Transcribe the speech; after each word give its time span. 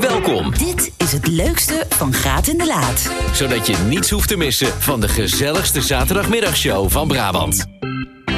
Welkom, 0.00 0.50
Dit 0.58 0.92
is 0.96 1.12
het 1.12 1.26
leukste 1.26 1.86
van 1.88 2.12
Graat 2.12 2.46
in 2.46 2.58
de 2.58 2.66
Laat. 2.66 3.10
zodat 3.32 3.66
je 3.66 3.76
niets 3.88 4.10
hoeft 4.10 4.28
te 4.28 4.36
missen 4.36 4.66
van 4.78 5.00
de 5.00 5.08
gezelligste 5.08 5.82
zaterdagmiddagshow 5.82 6.90
van 6.90 7.08
Brabant. 7.08 7.66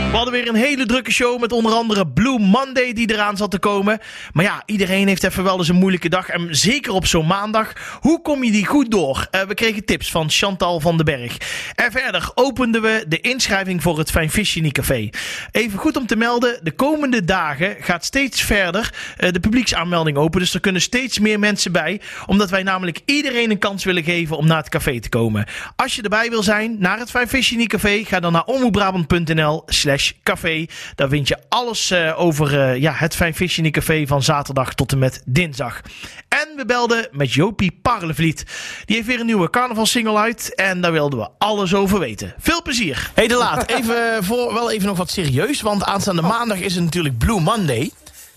We 0.08 0.16
hadden 0.16 0.34
weer 0.34 0.48
een 0.48 0.54
hele 0.54 0.86
drukke 0.86 1.12
show 1.12 1.40
met 1.40 1.52
onder 1.52 1.72
andere 1.72 2.08
Blue 2.08 2.38
Monday 2.38 2.92
die 2.92 3.12
eraan 3.12 3.36
zat 3.36 3.50
te 3.50 3.58
komen. 3.58 3.98
Maar 4.32 4.45
ja, 4.45 4.62
iedereen 4.66 5.08
heeft 5.08 5.24
even 5.24 5.45
wel 5.45 5.58
eens 5.58 5.68
een 5.68 5.77
moeilijke 5.77 6.08
dag. 6.08 6.29
En 6.29 6.56
zeker 6.56 6.92
op 6.92 7.06
zo'n 7.06 7.27
maandag. 7.27 7.73
Hoe 8.00 8.23
kom 8.23 8.45
je 8.45 8.50
die 8.50 8.66
goed 8.66 8.91
door? 8.91 9.27
Eh, 9.30 9.41
we 9.41 9.55
kregen 9.55 9.84
tips 9.84 10.10
van 10.10 10.30
Chantal 10.30 10.80
van 10.80 10.96
den 10.96 11.05
Berg. 11.05 11.36
En 11.74 11.92
verder 11.92 12.30
openden 12.34 12.82
we 12.82 13.05
de 13.09 13.20
inschrijving 13.20 13.82
voor 13.82 13.98
het 13.98 14.10
Fijn 14.10 14.30
Visje 14.30 14.70
Café. 14.70 15.10
Even 15.52 15.79
goed 15.79 15.96
om 15.96 16.06
te 16.06 16.16
melden, 16.16 16.61
de 16.62 16.72
komende 16.72 17.25
dagen 17.25 17.77
gaat 17.80 18.04
steeds 18.04 18.43
verder 18.43 18.95
eh, 19.16 19.32
de 19.32 19.40
publieksaanmelding 19.40 20.16
open. 20.16 20.40
Dus 20.40 20.54
er 20.54 20.61
kunnen 20.61 20.82
steeds 20.82 21.18
meer 21.18 21.38
mensen 21.38 21.72
bij. 21.72 22.00
Omdat 22.27 22.50
wij 22.50 22.62
namelijk 22.62 23.00
iedereen 23.05 23.50
een 23.50 23.59
kans 23.59 23.84
willen 23.84 24.05
geven 24.05 24.36
om 24.36 24.47
naar 24.47 24.59
het 24.59 24.69
café 24.69 25.00
te 25.00 25.09
komen. 25.09 25.47
Als 25.77 25.95
je 25.95 26.02
erbij 26.02 26.30
wil 26.30 26.42
zijn, 26.42 26.77
naar 26.78 26.98
het 26.98 27.11
Fijn 27.11 27.28
Visje 27.28 27.66
Café, 27.66 28.05
ga 28.05 28.20
dan 28.20 28.33
naar 28.33 28.45
omroepbrabant.nl 28.45 29.62
slash 29.66 29.98
café. 30.23 30.66
Daar 30.95 31.09
vind 31.09 31.29
je 31.29 31.38
alles 31.48 31.91
eh, 31.91 32.20
over 32.20 32.61
eh, 32.61 32.77
ja, 32.80 32.93
het 32.95 33.16
Fijn 33.16 33.34
Visje 33.34 33.70
Café 33.70 34.06
van 34.06 34.23
zaterdag 34.23 34.75
tot 34.75 34.93
en 34.93 34.98
met 34.98 35.23
dinsdag. 35.25 35.80
En 36.29 36.48
we 36.56 36.65
belden 36.66 37.09
met 37.12 37.33
Jopie 37.33 37.79
Parlevliet. 37.83 38.45
Die 38.84 38.97
heeft 38.97 39.09
weer 39.09 39.20
een 39.20 39.27
nieuwe 39.27 39.51
carnavalsingle 39.51 40.16
uit 40.19 40.55
en 40.55 40.80
daar 40.80 40.92
wilden 40.92 41.19
we 41.19 41.29
alles 41.39 41.75
over 41.75 41.98
weten. 41.98 42.34
Veel 42.39 42.62
plezier! 42.62 43.11
Hey 43.15 43.27
De 43.29 43.34
Laat, 43.37 43.70
even 43.79 44.25
voor, 44.25 44.55
wel 44.55 44.70
even 44.70 44.87
nog 44.87 44.97
wat 44.97 45.11
serieus, 45.11 45.61
want 45.61 45.84
aanstaande 45.84 46.23
maandag 46.23 46.59
is 46.59 46.75
het 46.75 46.84
natuurlijk 46.84 47.19
Blue 47.19 47.41
Monday. 47.41 47.91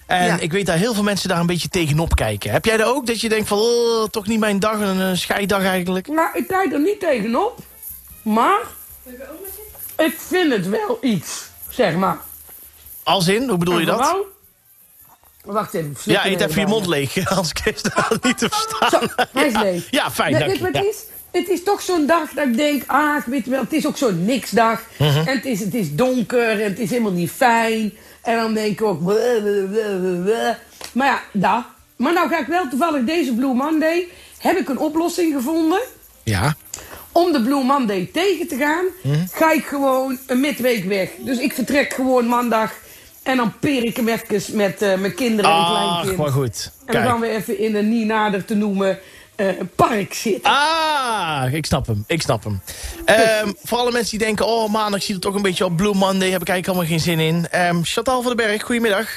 En 0.08 0.26
Ja. 0.26 0.40
ik 0.40 0.52
weet 0.52 0.66
dat 0.66 0.76
heel 0.76 0.94
veel 0.94 1.04
mensen 1.04 1.30
daar 1.30 1.40
een 1.40 1.46
beetje 1.46 1.68
tegenop 1.70 2.16
kijken. 2.16 2.52
Heb 2.52 2.66
jij 2.66 2.78
dat 2.78 2.88
ook? 2.88 3.05
Dat 3.08 3.22
je 3.22 3.30
denkt 3.30 3.48
van, 3.48 3.58
oh, 3.58 4.08
toch 4.10 4.28
niet 4.28 4.40
mijn 4.40 4.60
dag, 4.60 4.80
een, 4.80 5.00
een 5.00 5.18
scheiddag 5.18 5.64
eigenlijk? 5.64 6.08
Nou, 6.08 6.30
ik 6.38 6.48
kijk 6.48 6.74
er 6.74 6.82
niet 6.82 7.00
tegenop. 7.00 7.60
Maar 8.22 8.60
ik 9.98 10.16
vind 10.28 10.54
het 10.54 10.70
wel 10.70 10.98
iets, 11.02 11.50
zeg 11.72 11.96
maar. 11.96 12.18
Als 13.04 13.27
in, 13.27 13.50
hoe 13.50 13.58
bedoel 13.58 13.80
je 13.80 13.86
dat? 13.86 14.16
Wacht 15.44 15.74
even. 15.74 15.91
ik 15.91 15.98
Ja, 16.04 16.26
eet 16.26 16.41
even 16.41 16.62
je 16.62 16.68
mond 16.68 16.88
leeg, 16.88 17.26
anders 17.30 17.54
kun 17.54 17.74
je 17.76 17.90
het 17.94 18.24
niet 18.24 18.38
te 18.38 18.50
verstaan. 18.50 18.90
Zo, 18.90 19.24
hij 19.34 19.48
is 19.48 19.54
leeg. 19.54 19.88
Ja, 19.91 20.12
fijn, 20.12 20.40
dank 20.40 20.55
je. 20.55 20.66
het 20.66 20.76
is? 20.76 21.04
Het 21.32 21.50
is 21.50 21.63
toch 21.63 21.82
zo'n 21.82 22.05
dag 22.05 22.30
dat 22.30 22.48
ik 22.48 22.58
denk, 22.58 22.84
ah, 22.88 23.26
weet 23.26 23.46
je 23.46 23.52
wel, 23.52 23.62
het 23.62 23.74
is 23.74 23.88
ook 23.88 23.98
zo'n 23.98 24.26
niksdag. 24.26 24.82
Mhm. 24.98 25.18
En 25.18 25.36
het 25.36 25.46
is, 25.46 25.60
het 25.60 25.74
is 25.74 25.96
donker 25.96 26.50
en 26.50 26.70
het 26.70 26.80
is 26.80 26.90
helemaal 26.90 27.12
niet 27.12 27.32
fijn. 27.32 27.94
En 28.22 28.35
dan 28.35 28.54
denk 28.54 28.72
ik 28.72 28.82
ook, 28.82 29.04
bleh, 29.04 29.41
bleh, 29.41 29.70
bleh, 29.70 30.00
bleh, 30.00 30.24
bleh. 30.24 30.56
maar 30.91 31.08
ja, 31.08 31.22
dat. 31.32 31.63
Maar 31.96 32.13
nou 32.13 32.30
ga 32.30 32.40
ik 32.40 32.48
wel 32.48 32.68
toevallig 32.70 33.04
deze 33.04 33.34
Blue 33.34 33.54
Monday, 33.54 34.08
heb 34.38 34.58
ik 34.58 34.70
een 34.70 34.78
oplossing 34.78 35.34
gevonden. 35.34 35.80
Ja. 36.24 36.56
Om 37.12 37.31
de 37.31 37.41
Blue 37.41 37.63
Monday 37.63 38.09
tegen 38.13 38.48
te 38.48 38.55
gaan, 38.57 38.85
Mhm. 39.04 39.26
ga 39.31 39.51
ik 39.51 39.65
gewoon 39.65 40.17
een 40.27 40.40
midweek 40.40 40.85
weg. 40.85 41.09
Dus 41.20 41.37
ik 41.40 41.54
vertrek 41.54 41.93
gewoon 41.93 42.27
maandag 42.27 42.71
en 43.23 43.37
dan 43.37 43.54
peer 43.59 43.84
ik 43.84 43.95
hem 43.95 44.07
even 44.07 44.55
met 44.57 44.81
eh, 44.81 44.98
mijn 44.98 45.13
kinderen 45.15 45.51
en 45.51 45.65
kleinkind. 45.65 46.17
maar 46.17 46.32
goed. 46.32 46.71
En 46.85 46.93
dan 46.93 47.04
gaan 47.04 47.20
Kijk. 47.20 47.32
we 47.32 47.37
even 47.37 47.59
in 47.59 47.76
een 47.76 47.89
niet 47.89 48.05
nader 48.05 48.45
te 48.45 48.55
noemen 48.55 48.99
eh, 49.35 49.48
park 49.76 50.13
zitten. 50.13 50.51
Ah, 50.51 51.43
ik 51.54 51.65
snap 51.65 51.87
hem. 51.87 52.04
Ik 52.07 52.21
snap 52.21 52.43
hem. 52.43 52.62
Ehm, 53.05 53.51
voor 53.63 53.77
alle 53.77 53.91
mensen 53.91 54.17
die 54.17 54.27
denken, 54.27 54.45
oh, 54.48 54.70
maandag 54.71 55.01
ziet 55.04 55.13
het 55.13 55.21
toch 55.21 55.35
een 55.35 55.41
beetje 55.41 55.65
op 55.65 55.76
Blue 55.77 55.93
Monday. 55.95 56.29
Heb 56.32 56.41
ik 56.41 56.48
eigenlijk 56.49 56.67
allemaal 56.67 56.85
geen 56.85 56.99
zin 56.99 57.20
in. 57.20 57.48
Ehm 57.51 57.82
Chantal 57.84 58.21
van 58.21 58.35
den 58.35 58.45
Berg, 58.48 58.63
goedemiddag. 58.63 59.07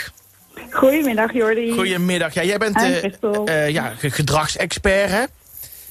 Goedemiddag 0.71 1.33
Jordi. 1.33 1.73
Goedemiddag. 1.73 2.35
Ja, 2.35 2.45
jij 2.45 2.59
bent 2.59 2.77
eh, 2.77 3.05
eh, 3.45 3.71
ja, 3.71 3.93
ge- 3.99 4.11
gedragsexpert, 4.11 5.11
hè? 5.11 5.23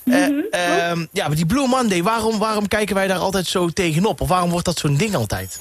Eh, 0.06 0.28
Mhm, 0.28 0.40
ehm, 0.52 1.06
ja, 1.12 1.28
maar 1.28 1.36
die 1.36 1.46
Blue 1.46 1.68
Monday, 1.68 2.04
waarom, 2.04 2.38
waarom 2.40 2.68
kijken 2.68 2.96
wij 2.96 3.08
daar 3.08 3.18
altijd 3.18 3.46
zo 3.46 3.68
tegenop? 3.70 4.22
Of 4.22 4.28
waarom 4.28 4.50
wordt 4.50 4.66
dat 4.66 4.78
zo'n 4.78 4.96
ding 4.98 5.16
altijd? 5.16 5.60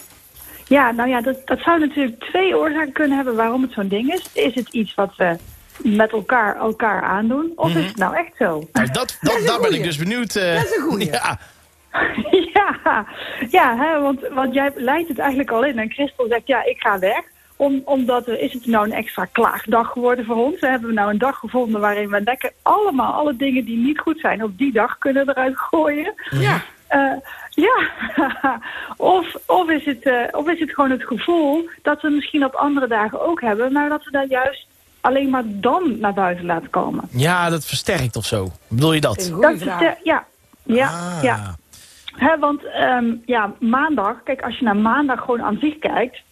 Ja, 0.68 0.90
nou 0.90 1.08
ja, 1.08 1.20
dat, 1.20 1.36
dat 1.46 1.58
zou 1.60 1.78
natuurlijk 1.80 2.20
twee 2.24 2.56
oorzaken 2.56 2.92
kunnen 2.92 3.16
hebben 3.16 3.34
waarom 3.36 3.62
het 3.62 3.72
zo'n 3.72 3.88
ding 3.88 4.12
is. 4.12 4.22
Is 4.32 4.54
het 4.54 4.68
iets 4.68 4.94
wat 4.94 5.12
we 5.16 5.36
met 5.76 6.12
elkaar 6.12 6.56
elkaar 6.56 7.02
aandoen? 7.02 7.52
Of 7.56 7.74
is 7.74 7.86
het 7.86 7.96
nou 7.96 8.16
echt 8.16 8.32
zo? 8.38 8.68
Nou, 8.72 8.86
dat, 8.92 9.16
dat, 9.20 9.42
daar 9.46 9.60
ben 9.60 9.74
ik 9.74 9.82
dus 9.82 9.96
benieuwd. 9.98 10.36
eh, 10.36 10.54
Dat 10.54 10.64
is 10.64 10.76
een 10.76 10.82
goeie. 10.82 11.10
Ja, 11.20 11.38
ja, 12.54 13.06
ja 13.50 13.76
hè, 13.76 14.00
want, 14.00 14.20
want 14.30 14.54
jij 14.54 14.70
leidt 14.74 15.08
het 15.08 15.18
eigenlijk 15.18 15.50
al 15.50 15.64
in. 15.64 15.78
En 15.78 15.90
Christel 15.90 16.26
zegt, 16.28 16.42
ja, 16.46 16.64
ik 16.64 16.76
ga 16.80 16.98
weg. 16.98 17.20
Om, 17.66 17.82
omdat 17.84 18.26
er, 18.26 18.40
is 18.40 18.52
het 18.52 18.66
nou 18.66 18.84
een 18.86 18.92
extra 18.92 19.24
klaagdag 19.24 19.88
geworden 19.92 20.24
voor 20.24 20.36
ons? 20.36 20.60
Hebben 20.60 20.88
we 20.88 20.94
nou 20.94 21.10
een 21.10 21.18
dag 21.18 21.38
gevonden 21.38 21.80
waarin 21.80 22.10
we 22.10 22.20
lekker 22.20 22.52
allemaal 22.62 23.12
alle 23.12 23.36
dingen 23.36 23.64
die 23.64 23.76
niet 23.76 23.98
goed 23.98 24.20
zijn 24.20 24.42
op 24.44 24.58
die 24.58 24.72
dag 24.72 24.98
kunnen 24.98 25.28
eruit 25.28 25.58
gooien? 25.58 26.14
Ja. 26.30 26.62
Eh, 26.86 27.12
ja, 27.50 27.88
of, 28.96 29.36
of, 29.46 29.68
is 29.70 29.84
het, 29.84 30.02
eh, 30.02 30.14
of 30.30 30.48
is 30.48 30.60
het 30.60 30.70
gewoon 30.70 30.90
het 30.90 31.04
gevoel 31.04 31.68
dat 31.82 32.02
we 32.02 32.08
misschien 32.10 32.44
op 32.44 32.54
andere 32.54 32.86
dagen 32.86 33.20
ook 33.26 33.40
hebben, 33.40 33.72
maar 33.72 33.88
dat 33.88 34.04
we 34.04 34.10
dat 34.10 34.28
juist 34.30 34.66
alleen 35.00 35.30
maar 35.30 35.44
dan 35.46 35.98
naar 36.00 36.14
buiten 36.14 36.44
laten 36.44 36.70
komen. 36.70 37.04
ja, 37.10 37.50
dat 37.50 37.64
versterkt 37.64 38.16
of 38.16 38.24
zo. 38.24 38.48
Bedoel 38.68 38.92
je 38.92 39.00
dat? 39.00 39.32
Dat 39.40 39.60
ja, 40.02 40.24
ja, 40.64 40.88
Ah. 40.88 41.22
ja. 41.22 41.56
Want 42.38 42.64
ehm, 42.64 43.14
ja, 43.26 43.52
maandag, 43.58 44.22
kijk, 44.24 44.42
als 44.42 44.58
je 44.58 44.64
naar 44.64 44.76
maandag 44.76 45.20
gewoon 45.20 45.42
aan 45.42 45.58
zich 45.60 45.78
kijkt. 45.78 46.22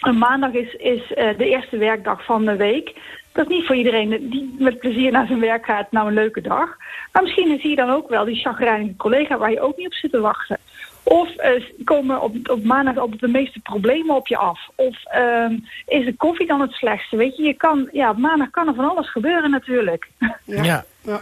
Een 0.00 0.18
maandag 0.18 0.52
is, 0.52 0.74
is 0.74 1.12
eh, 1.14 1.38
de 1.38 1.48
eerste 1.48 1.76
werkdag 1.76 2.24
van 2.24 2.44
de 2.44 2.56
week. 2.56 2.94
Dat 3.32 3.50
is 3.50 3.56
niet 3.56 3.66
voor 3.66 3.76
iedereen 3.76 4.30
die 4.30 4.54
met 4.58 4.78
plezier 4.78 5.12
naar 5.12 5.26
zijn 5.26 5.40
werk 5.40 5.64
gaat, 5.64 5.92
nou 5.92 6.08
een 6.08 6.14
leuke 6.14 6.40
dag. 6.40 6.76
Maar 7.12 7.22
misschien 7.22 7.58
zie 7.60 7.70
je 7.70 7.76
dan 7.76 7.90
ook 7.90 8.08
wel 8.08 8.24
die 8.24 8.40
chagrijnige 8.40 8.96
collega 8.96 9.38
waar 9.38 9.50
je 9.50 9.60
ook 9.60 9.76
niet 9.76 9.86
op 9.86 9.94
zit 9.94 10.10
te 10.10 10.20
wachten. 10.20 10.58
Of 11.02 11.36
eh, 11.36 11.62
komen 11.84 12.22
op, 12.22 12.50
op 12.50 12.64
maandag 12.64 12.96
altijd 12.96 13.20
de 13.20 13.28
meeste 13.28 13.60
problemen 13.60 14.16
op 14.16 14.26
je 14.26 14.36
af. 14.36 14.68
Of 14.74 15.04
ehm, 15.04 15.58
is 15.86 16.04
de 16.04 16.14
koffie 16.16 16.46
dan 16.46 16.60
het 16.60 16.72
slechtste? 16.72 17.16
Weet 17.16 17.36
je, 17.36 17.42
je 17.42 17.54
kan, 17.54 17.88
ja, 17.92 18.10
op 18.10 18.18
maandag 18.18 18.50
kan 18.50 18.68
er 18.68 18.74
van 18.74 18.90
alles 18.90 19.10
gebeuren 19.10 19.50
natuurlijk. 19.50 20.08
Ja. 20.44 20.62
Ja. 20.62 20.84
Ja, 21.02 21.20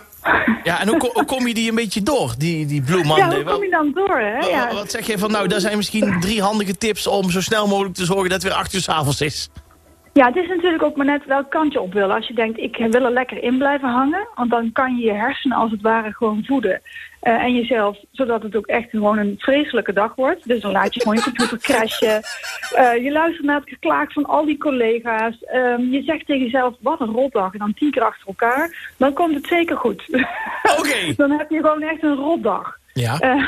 en 0.64 0.88
hoe, 0.88 0.96
ko- 0.98 1.10
hoe 1.12 1.24
kom 1.24 1.46
je 1.46 1.54
die 1.54 1.68
een 1.68 1.74
beetje 1.74 2.02
door, 2.02 2.34
die, 2.38 2.66
die 2.66 2.82
Blue 2.82 2.98
Ja, 2.98 3.04
Monday? 3.06 3.34
hoe 3.34 3.44
Wel- 3.44 3.54
kom 3.54 3.62
je 3.64 3.70
dan 3.70 3.90
door, 3.94 4.18
hè? 4.18 4.38
Ja. 4.38 4.68
wa- 4.68 4.74
Wat 4.74 4.90
zeg 4.90 5.06
je 5.06 5.18
van, 5.18 5.30
nou, 5.30 5.48
daar 5.48 5.60
zijn 5.60 5.76
misschien 5.76 6.16
drie 6.20 6.42
handige 6.42 6.76
tips 6.78 7.06
om 7.06 7.30
zo 7.30 7.40
snel 7.40 7.66
mogelijk 7.66 7.94
te 7.94 8.04
zorgen 8.04 8.24
dat 8.30 8.42
het 8.42 8.50
weer 8.52 8.60
acht 8.60 8.74
uur 8.74 8.80
's 8.80 8.88
avonds 8.88 9.20
is. 9.20 9.48
Ja, 10.18 10.26
het 10.26 10.36
is 10.36 10.48
natuurlijk 10.48 10.82
ook 10.82 10.96
maar 10.96 11.06
net 11.06 11.24
welk 11.24 11.50
kant 11.50 11.72
je 11.72 11.80
op 11.80 11.92
wil. 11.92 12.12
Als 12.12 12.26
je 12.26 12.34
denkt, 12.34 12.58
ik 12.58 12.76
wil 12.76 13.04
er 13.04 13.10
lekker 13.10 13.42
in 13.42 13.58
blijven 13.58 13.88
hangen, 13.88 14.28
want 14.34 14.50
dan 14.50 14.72
kan 14.72 14.96
je 14.96 15.04
je 15.04 15.12
hersenen 15.12 15.56
als 15.56 15.70
het 15.70 15.80
ware 15.80 16.12
gewoon 16.12 16.44
voeden. 16.46 16.80
Eh, 17.20 17.42
en 17.42 17.54
jezelf, 17.54 17.98
zodat 18.12 18.42
het 18.42 18.56
ook 18.56 18.66
echt 18.66 18.90
gewoon 18.90 19.18
een 19.18 19.34
vreselijke 19.38 19.92
dag 19.92 20.14
wordt. 20.14 20.48
Dus 20.48 20.60
dan 20.60 20.72
laat 20.72 20.94
je 20.94 21.00
gewoon 21.00 21.16
je 21.16 21.22
computer 21.22 21.58
crashen. 21.58 22.22
Eh, 22.74 23.04
je 23.04 23.12
luistert 23.12 23.46
naar 23.46 23.60
het 23.60 23.68
geklaag 23.68 24.12
van 24.12 24.24
al 24.24 24.44
die 24.44 24.58
collega's. 24.58 25.44
Ehm, 25.44 25.82
je 25.82 26.02
zegt 26.02 26.26
tegen 26.26 26.44
jezelf, 26.44 26.74
wat 26.80 27.00
een 27.00 27.12
rotdag. 27.12 27.52
En 27.52 27.58
dan 27.58 27.74
tien 27.74 27.90
keer 27.90 28.04
achter 28.04 28.26
elkaar. 28.26 28.92
Dan 28.96 29.12
komt 29.12 29.34
het 29.34 29.46
zeker 29.46 29.76
goed. 29.76 30.04
Oké. 30.78 31.12
dan 31.16 31.30
heb 31.30 31.50
je 31.50 31.60
gewoon 31.60 31.82
echt 31.82 32.02
een 32.02 32.16
rotdag. 32.16 32.78
Ja. 32.92 33.18
Eh, 33.18 33.46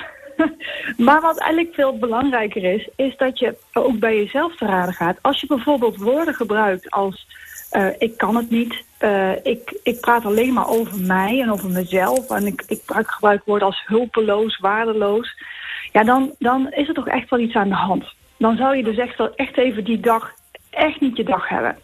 maar 1.06 1.20
wat 1.20 1.38
eigenlijk 1.38 1.74
veel 1.74 1.98
belangrijker 1.98 2.64
is, 2.74 2.88
is 2.96 3.16
dat 3.16 3.38
je 3.38 3.56
ook 3.72 3.98
bij 3.98 4.16
jezelf 4.16 4.56
te 4.56 4.66
raden 4.66 4.94
gaat. 4.94 5.18
Als 5.20 5.40
je 5.40 5.46
bijvoorbeeld 5.46 5.96
woorden 5.96 6.34
gebruikt 6.34 6.90
als 6.90 7.26
eh, 7.70 7.86
ik 7.98 8.16
kan 8.16 8.36
het 8.36 8.50
niet, 8.50 8.84
eh, 8.98 9.44
ik, 9.44 9.80
ik 9.82 10.00
praat 10.00 10.24
alleen 10.24 10.52
maar 10.52 10.68
over 10.68 11.00
mij 11.00 11.40
en 11.40 11.52
over 11.52 11.70
mezelf 11.70 12.30
en 12.30 12.46
ik, 12.46 12.62
ik 12.66 12.78
gebruik- 12.84 13.10
gebruik 13.10 13.42
woorden 13.44 13.66
als 13.66 13.82
hulpeloos, 13.86 14.58
waardeloos. 14.58 15.34
Ja, 15.92 16.04
dan, 16.04 16.34
dan 16.38 16.72
is 16.72 16.88
er 16.88 16.94
toch 16.94 17.08
echt 17.08 17.30
wel 17.30 17.40
iets 17.40 17.54
aan 17.54 17.68
de 17.68 17.74
hand. 17.74 18.04
Dan 18.36 18.56
zou 18.56 18.76
je 18.76 18.82
dus 18.82 18.96
echt, 18.96 19.16
wel- 19.18 19.34
echt 19.34 19.58
even 19.58 19.84
die 19.84 20.00
dag 20.00 20.32
echt 20.70 21.00
niet 21.00 21.16
je 21.16 21.24
dag 21.24 21.48
hebben. 21.48 21.76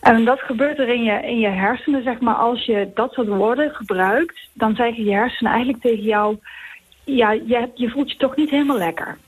En 0.00 0.24
dat 0.24 0.40
gebeurt 0.40 0.78
er 0.78 0.88
in 0.88 1.02
je, 1.02 1.20
in 1.22 1.38
je 1.38 1.48
hersenen, 1.48 2.02
zeg 2.02 2.20
maar. 2.20 2.34
Als 2.34 2.64
je 2.64 2.90
dat 2.94 3.12
soort 3.12 3.28
woorden 3.28 3.70
gebruikt, 3.74 4.48
dan 4.52 4.74
zeggen 4.74 5.04
je 5.04 5.12
hersenen 5.12 5.52
eigenlijk 5.52 5.82
tegen 5.82 6.04
jou... 6.04 6.38
ja, 7.04 7.32
je, 7.32 7.70
je 7.74 7.90
voelt 7.90 8.10
je 8.10 8.16
toch 8.16 8.36
niet 8.36 8.50
helemaal 8.50 8.78
lekker. 8.78 9.18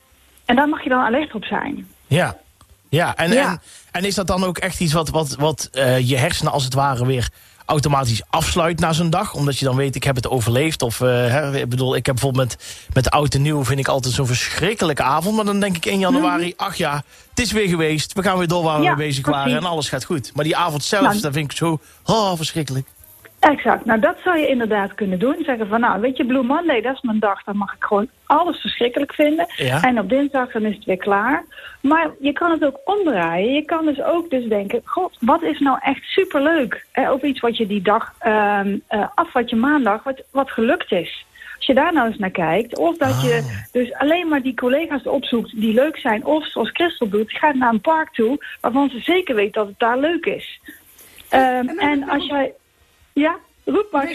En 0.45 0.55
daar 0.55 0.69
mag 0.69 0.83
je 0.83 0.89
dan 0.89 1.01
alert 1.03 1.33
op 1.35 1.43
zijn. 1.43 1.87
Ja. 2.07 2.37
Ja, 2.89 3.15
en, 3.15 3.31
Ja. 3.31 3.49
En, 3.51 3.59
en 3.91 4.03
is 4.03 4.15
dat 4.15 4.27
dan 4.27 4.43
ook 4.43 4.57
echt 4.57 4.79
iets 4.79 4.93
wat, 4.93 5.09
wat, 5.09 5.35
wat 5.35 5.69
eh, 5.71 6.09
je 6.09 6.17
hersenen 6.17 6.51
als 6.51 6.63
het 6.63 6.73
ware 6.73 7.05
weer 7.05 7.29
automatisch 7.65 8.21
afsluit 8.29 8.79
na 8.79 8.93
zo'n 8.93 9.09
dag? 9.09 9.33
Omdat 9.33 9.57
je 9.59 9.65
dan 9.65 9.75
weet, 9.75 9.95
ik 9.95 10.03
heb 10.03 10.15
het 10.15 10.29
overleefd. 10.29 10.81
Of, 10.81 11.01
eh, 11.01 11.07
hè, 11.07 11.57
ik 11.57 11.69
bedoel, 11.69 11.95
ik 11.95 12.05
heb 12.05 12.15
bijvoorbeeld 12.15 12.47
met, 12.47 12.87
met 12.93 13.03
de 13.03 13.09
oud 13.09 13.33
en 13.33 13.41
nieuw 13.41 13.63
vind 13.65 13.79
ik 13.79 13.87
altijd 13.87 14.13
zo'n 14.13 14.27
verschrikkelijke 14.27 15.03
avond. 15.03 15.35
Maar 15.35 15.45
dan 15.45 15.59
denk 15.59 15.75
ik 15.75 15.85
1 15.85 15.99
januari, 15.99 16.53
ach 16.57 16.75
ja, 16.75 17.03
het 17.29 17.39
is 17.39 17.51
weer 17.51 17.67
geweest. 17.67 18.13
We 18.13 18.23
gaan 18.23 18.37
weer 18.37 18.47
door 18.47 18.63
waar 18.63 18.75
Mhm. 18.75 18.83
Ja, 18.83 18.91
we 18.91 18.97
bezig 18.97 19.25
waren 19.25 19.55
en 19.57 19.65
alles 19.65 19.89
gaat 19.89 20.03
goed. 20.03 20.31
Maar 20.35 20.43
die 20.43 20.57
avond 20.57 20.83
zelf, 20.83 21.03
Nou, 21.03 21.19
dat 21.19 21.33
vind 21.33 21.51
ik 21.51 21.57
zo 21.57 21.79
oh, 22.05 22.33
verschrikkelijk. 22.35 22.87
Exact. 23.39 23.85
Nou, 23.85 23.99
dat 23.99 24.17
zou 24.23 24.37
je 24.37 24.47
inderdaad 24.47 24.93
kunnen 24.95 25.19
doen. 25.19 25.35
Zeggen 25.45 25.67
van, 25.67 25.79
nou, 25.79 26.01
weet 26.01 26.17
je, 26.17 26.25
Blue 26.25 26.43
Monday, 26.43 26.81
dat 26.81 26.93
is 26.95 27.01
mijn 27.01 27.19
dag. 27.19 27.43
Dan 27.43 27.57
mag 27.57 27.73
ik 27.75 27.83
gewoon 27.83 28.07
alles 28.25 28.61
verschrikkelijk 28.61 29.13
vinden. 29.13 29.45
Ja. 29.55 29.81
En 29.81 29.99
op 29.99 30.09
dinsdag, 30.09 30.51
dan 30.51 30.65
is 30.65 30.75
het 30.75 30.85
weer 30.85 30.97
klaar. 30.97 31.43
Maar 31.81 32.09
je 32.19 32.33
kan 32.33 32.51
het 32.51 32.65
ook 32.65 32.79
omdraaien. 32.85 33.53
Je 33.53 33.61
kan 33.65 33.85
dus 33.85 34.01
ook 34.03 34.29
dus 34.29 34.45
denken, 34.45 34.81
god, 34.85 35.17
wat 35.19 35.41
is 35.41 35.59
nou 35.59 35.77
echt 35.81 36.03
superleuk? 36.03 36.85
Eh, 36.91 37.11
of 37.11 37.21
iets 37.21 37.39
wat 37.39 37.57
je 37.57 37.67
die 37.67 37.81
dag 37.81 38.13
ehm 38.19 38.77
eh, 38.87 39.07
af, 39.15 39.33
wat 39.33 39.49
je 39.49 39.55
maandag, 39.55 40.03
wat, 40.03 40.23
wat 40.31 40.51
gelukt 40.51 40.91
is. 40.91 41.25
Als 41.57 41.65
je 41.65 41.73
daar 41.73 41.93
nou 41.93 42.07
eens 42.07 42.17
naar 42.17 42.29
kijkt. 42.29 42.77
Of 42.77 42.97
dat 42.97 43.21
je 43.21 43.65
dus 43.71 43.93
alleen 43.93 44.27
maar 44.27 44.41
die 44.41 44.53
collega's 44.55 45.03
opzoekt 45.03 45.61
die 45.61 45.73
leuk 45.73 45.97
zijn. 45.97 46.25
Of 46.25 46.47
zoals 46.47 46.69
Christel 46.71 47.09
doet, 47.09 47.31
ga 47.31 47.51
naar 47.53 47.73
een 47.73 47.81
park 47.81 48.13
toe 48.13 48.45
waarvan 48.61 48.89
ze 48.89 48.99
zeker 48.99 49.35
weet 49.35 49.53
dat 49.53 49.67
het 49.67 49.79
daar 49.79 49.97
leuk 49.99 50.25
is. 50.25 50.59
Ehm, 51.29 51.43
en- 51.67 51.77
en 51.77 52.09
als 52.09 52.25
jij... 52.27 52.53
Ja, 53.21 53.35
roep 53.65 53.87
maar, 53.91 54.07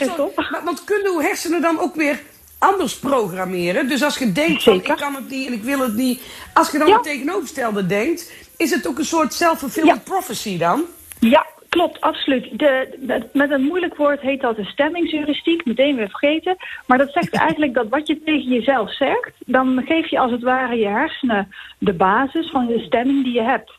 maar, 0.51 0.61
want 0.65 0.85
kunnen 0.85 1.13
uw 1.13 1.21
hersenen 1.21 1.61
dan 1.61 1.79
ook 1.79 1.95
weer 1.95 2.21
anders 2.59 2.99
programmeren? 2.99 3.89
Dus 3.89 4.03
als 4.03 4.19
je 4.19 4.33
denkt 4.33 4.63
van 4.63 4.73
Zeker. 4.75 4.91
ik 4.91 4.97
kan 4.97 5.15
het 5.15 5.29
niet 5.31 5.47
en 5.47 5.53
ik 5.53 5.63
wil 5.63 5.79
het 5.79 5.95
niet. 5.95 6.23
Als 6.55 6.71
je 6.71 6.79
dan 6.79 6.87
Ja. 6.87 6.95
het 6.95 7.03
tegenovergestelde 7.03 7.87
denkt, 7.87 8.33
is 8.57 8.71
het 8.71 8.87
ook 8.87 8.99
een 8.99 9.05
soort 9.05 9.33
self-fulfilling 9.35 9.93
Ja. 9.95 10.01
prophecy 10.05 10.59
dan? 10.59 10.83
Ja, 11.21 11.47
klopt, 11.69 12.01
absoluut. 12.01 12.59
De, 12.59 12.97
de- 12.99 13.29
met 13.33 13.51
een 13.51 13.63
moeilijk 13.63 13.97
woord 13.97 14.21
heet 14.21 14.41
dat 14.41 14.57
de 14.57 14.65
stemmingsheuristiek, 14.65 15.65
meteen 15.65 15.97
weer 15.97 16.09
vergeten. 16.09 16.57
Maar 16.87 16.99
dat 16.99 17.13
zegt 17.13 17.33
eigenlijk 17.47 17.75
dat 17.75 17.89
wat 17.89 18.07
je 18.07 18.23
tegen 18.25 18.49
jezelf 18.53 18.95
zegt, 18.95 19.31
dan 19.47 19.83
geef 19.87 20.07
je 20.11 20.19
als 20.19 20.31
het 20.31 20.43
ware 20.43 20.77
je 20.77 20.87
hersenen 20.89 21.53
de 21.79 21.93
basis 21.93 22.51
van 22.51 22.67
de 22.67 22.79
stemming 22.79 23.25
die 23.25 23.33
je 23.35 23.43
hebt. 23.43 23.73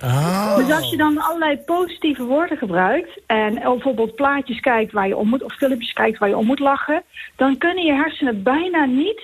Ah. 0.00 0.56
Dus 0.56 0.70
als 0.70 0.90
je 0.90 0.96
dan 0.96 1.18
allerlei 1.18 1.56
positieve 1.58 2.24
woorden 2.24 2.56
gebruikt 2.58 3.20
en 3.26 3.54
bijvoorbeeld 3.54 4.14
plaatjes 4.14 4.60
kijkt 4.60 4.92
waar 4.92 5.08
je 5.08 5.16
om 5.16 5.28
moet, 5.28 5.42
of 5.42 5.54
filmpjes 5.54 5.92
kijkt 5.92 6.18
waar 6.18 6.28
je 6.28 6.36
om 6.36 6.46
moet 6.46 6.58
lachen, 6.58 7.02
dan 7.36 7.58
kunnen 7.58 7.84
je 7.84 7.92
hersenen 7.92 8.42
bijna 8.42 8.84
niet 8.84 9.20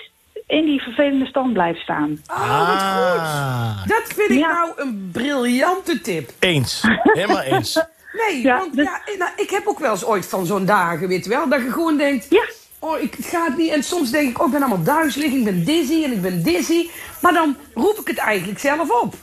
in 0.47 0.65
die 0.65 0.81
vervelende 0.83 1.27
stand 1.27 1.53
blijven 1.53 1.83
staan. 1.83 2.21
Oh, 2.31 2.59
wat 2.69 2.83
goed. 2.83 3.21
Ah. 3.21 3.87
Dat 3.87 4.03
vind 4.15 4.31
ik 4.31 4.39
Ja. 4.39 4.53
nou 4.53 4.71
een 4.77 5.09
briljante 5.13 6.01
tip. 6.01 6.31
Eens. 6.39 6.83
Helemaal 7.03 7.41
eens. 7.43 7.75
Nee, 8.29 8.43
Ja, 8.43 8.59
want 8.59 8.77
dus- 8.77 8.85
ja, 8.85 9.01
nou, 9.19 9.31
ik 9.37 9.51
heb 9.51 9.67
ook 9.67 9.79
wel 9.79 9.91
eens 9.91 10.05
ooit 10.05 10.27
van 10.27 10.47
zo'n 10.47 10.65
dagen, 10.65 11.09
weet 11.09 11.25
je 11.25 11.31
wel, 11.31 11.49
dat 11.49 11.61
je 11.63 11.71
gewoon 11.71 11.97
denkt, 11.97 12.27
Ja. 12.31 12.45
oh, 12.79 12.99
ik, 13.01 13.15
het 13.15 13.27
gaat 13.27 13.57
niet. 13.57 13.71
En 13.73 13.83
soms 13.83 14.11
denk 14.11 14.31
ik, 14.31 14.41
oh, 14.41 14.47
ik 14.47 14.53
ben 14.53 14.63
allemaal 14.63 14.83
duizelig, 14.85 15.33
ik 15.33 15.45
ben 15.45 15.65
dizzy 15.65 16.05
en 16.05 16.13
ik 16.13 16.23
ben 16.23 16.43
dizzy. 16.43 16.89
Maar 17.21 17.33
dan 17.33 17.57
roep 17.75 17.99
ik 18.01 18.07
het 18.07 18.19
eigenlijk 18.19 18.59
zelf 18.59 19.03
op. 19.03 19.15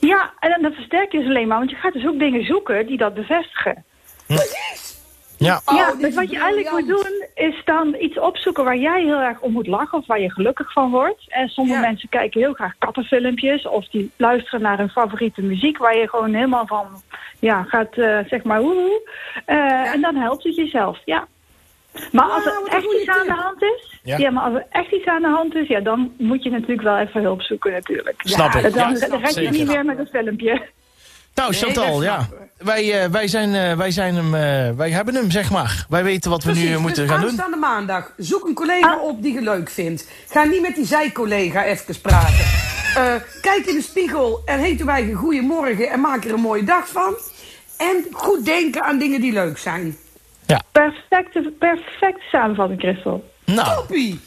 Ja, 0.00 0.32
en 0.38 0.50
dan, 0.50 0.62
dan 0.62 0.72
versterk 0.72 1.12
je 1.12 1.18
dus 1.18 1.28
alleen 1.28 1.48
maar, 1.48 1.58
want 1.58 1.70
je 1.70 1.76
gaat 1.76 1.92
dus 1.92 2.06
ook 2.06 2.18
dingen 2.18 2.44
zoeken 2.44 2.86
die 2.86 2.96
dat 2.96 3.14
bevestigen. 3.14 3.84
Precies. 4.26 4.96
Ja. 5.38 5.60
Oh, 5.64 5.76
ja, 5.76 5.90
dit 5.90 6.00
dus 6.00 6.14
wat 6.14 6.30
je 6.30 6.38
eigenlijk 6.38 6.70
moet 6.70 6.86
doen, 6.88 7.26
is 7.34 7.62
dan 7.64 7.96
iets 8.00 8.18
opzoeken 8.18 8.64
waar 8.64 8.76
jij 8.76 9.02
heel 9.02 9.20
erg 9.20 9.40
om 9.40 9.52
moet 9.52 9.66
lachen 9.66 9.98
of 9.98 10.06
waar 10.06 10.20
je 10.20 10.32
gelukkig 10.32 10.72
van 10.72 10.90
wordt. 10.90 11.24
En 11.28 11.48
sommige 11.48 11.80
Ja. 11.80 11.86
mensen 11.86 12.08
kijken 12.08 12.40
heel 12.40 12.52
graag 12.52 12.74
kattenfilmpjes 12.78 13.66
of 13.68 13.88
die 13.88 14.10
luisteren 14.16 14.62
naar 14.62 14.78
hun 14.78 14.88
favoriete 14.88 15.42
muziek 15.42 15.78
waar 15.78 15.96
je 15.96 16.08
gewoon 16.08 16.34
helemaal 16.34 16.66
van, 16.66 16.86
ja, 17.38 17.62
gaat 17.62 17.94
eh, 17.96 18.18
zeg 18.28 18.42
maar 18.42 18.62
woehoe. 18.62 19.10
Eh, 19.44 19.92
En 19.92 20.00
dan 20.00 20.16
helpt 20.16 20.44
het 20.44 20.54
jezelf, 20.56 20.98
ja. 21.04 21.26
Maar 22.12 22.24
als 22.30 22.44
er 22.44 22.62
echt 22.70 22.84
iets 23.00 23.08
aan 23.08 23.26
de 23.26 23.32
hand 23.32 23.62
is, 23.62 23.98
Ja. 24.02 24.16
ja. 24.16 24.30
maar 24.30 24.42
als 24.44 24.54
er 24.54 24.66
echt 24.70 24.92
iets 24.92 25.06
aan 25.06 25.22
de 25.22 25.28
hand 25.28 25.54
is, 25.54 25.68
ja, 25.68 25.80
dan 25.80 26.12
moet 26.18 26.42
je 26.42 26.50
natuurlijk 26.50 26.82
wel 26.82 26.98
even 26.98 27.22
hulp 27.22 27.42
zoeken 27.42 27.72
natuurlijk. 27.72 28.14
Snap 28.24 28.54
ik. 28.54 28.62
Dan, 28.62 28.72
Ja, 28.94 29.08
dan 29.08 29.20
red 29.20 29.28
je 29.28 29.32
zeker. 29.34 29.50
niet 29.52 29.66
meer 29.66 29.84
met 29.84 29.98
een 29.98 30.06
filmpje. 30.12 30.66
Nou, 31.34 31.50
Nee, 31.50 31.58
Chantal, 31.60 32.02
ja. 32.02 32.28
Wij, 32.58 33.02
eh, 33.02 33.10
wij, 33.10 33.28
zijn, 33.28 33.54
eh, 33.54 33.76
wij, 33.76 33.90
zijn 33.90 34.14
hem, 34.14 34.34
eh, 34.34 34.76
wij 34.76 34.90
hebben 34.90 35.14
hem, 35.14 35.30
zeg 35.30 35.50
maar. 35.50 35.86
Wij 35.88 36.04
weten 36.04 36.30
wat 36.30 36.44
we 36.44 36.52
nu 36.52 36.58
Precies, 36.60 36.78
moeten 36.78 37.02
dus 37.02 37.10
gaan 37.10 37.20
doen. 37.20 37.28
aanstaande 37.28 37.56
maandag, 37.56 38.12
zoek 38.16 38.46
een 38.48 38.54
collega 38.54 38.92
Ah. 38.94 39.02
op 39.02 39.22
die 39.22 39.32
je 39.34 39.40
leuk 39.40 39.70
vindt. 39.70 40.08
Ga 40.28 40.44
niet 40.44 40.60
met 40.60 40.74
die 40.74 40.84
zijcollega 40.86 41.64
even 41.64 42.00
praten. 42.00 42.44
Eh, 42.96 43.14
kijk 43.40 43.66
in 43.66 43.74
de 43.74 43.82
spiegel 43.82 44.42
en 44.44 44.58
heet 44.58 44.80
uw 44.80 44.88
eigen 44.88 45.14
goeiemorgen 45.14 45.90
en 45.90 46.00
maak 46.00 46.24
er 46.24 46.32
een 46.32 46.40
mooie 46.40 46.64
dag 46.64 46.88
van. 46.88 47.14
En 47.76 48.04
goed 48.12 48.44
denken 48.44 48.82
aan 48.82 48.98
dingen 48.98 49.20
die 49.20 49.32
leuk 49.32 49.58
zijn. 49.58 49.96
Perfecte, 50.72 51.52
perfecte 51.58 52.22
samenvatting, 52.32 52.80
Christel. 52.80 53.30
Nou, 53.44 53.74
Toppie! 53.76 54.20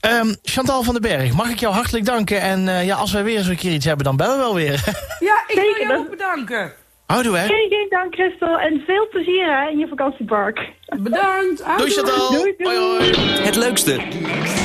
ehm, 0.00 0.34
Chantal 0.42 0.82
van 0.82 0.92
den 0.94 1.02
Berg, 1.02 1.32
mag 1.32 1.50
ik 1.50 1.58
jou 1.60 1.74
hartelijk 1.74 2.04
danken. 2.04 2.40
En 2.40 2.68
eh, 2.68 2.84
ja, 2.86 2.96
als 2.96 3.12
wij 3.12 3.24
weer 3.24 3.38
eens 3.38 3.46
een 3.46 3.56
keer 3.56 3.72
iets 3.72 3.84
hebben, 3.84 4.04
dan 4.04 4.16
bellen 4.16 4.36
we 4.36 4.42
wel 4.42 4.54
weer. 4.54 4.82
Ja, 5.18 5.42
ik 5.46 5.54
wil 5.54 5.64
jou 5.64 5.88
dat- 5.88 5.98
ook 5.98 6.10
bedanken. 6.10 6.72
Houdoe, 7.06 7.36
hè. 7.36 7.46
Geen, 7.46 7.66
geen 7.68 7.86
dank, 7.88 8.14
Christel. 8.14 8.58
En 8.58 8.82
veel 8.86 9.08
plezier 9.08 9.60
hè, 9.60 9.68
in 9.70 9.78
je 9.78 9.88
vakantiepark. 9.88 10.72
Bedankt. 10.98 11.62
Doei. 11.78 11.90
Chantal. 11.90 12.30
Doei, 12.30 12.54
doei. 12.58 12.76
Hoi, 12.76 13.12
hoi. 13.12 13.42
Het 13.42 13.56
leukste, 13.56 14.00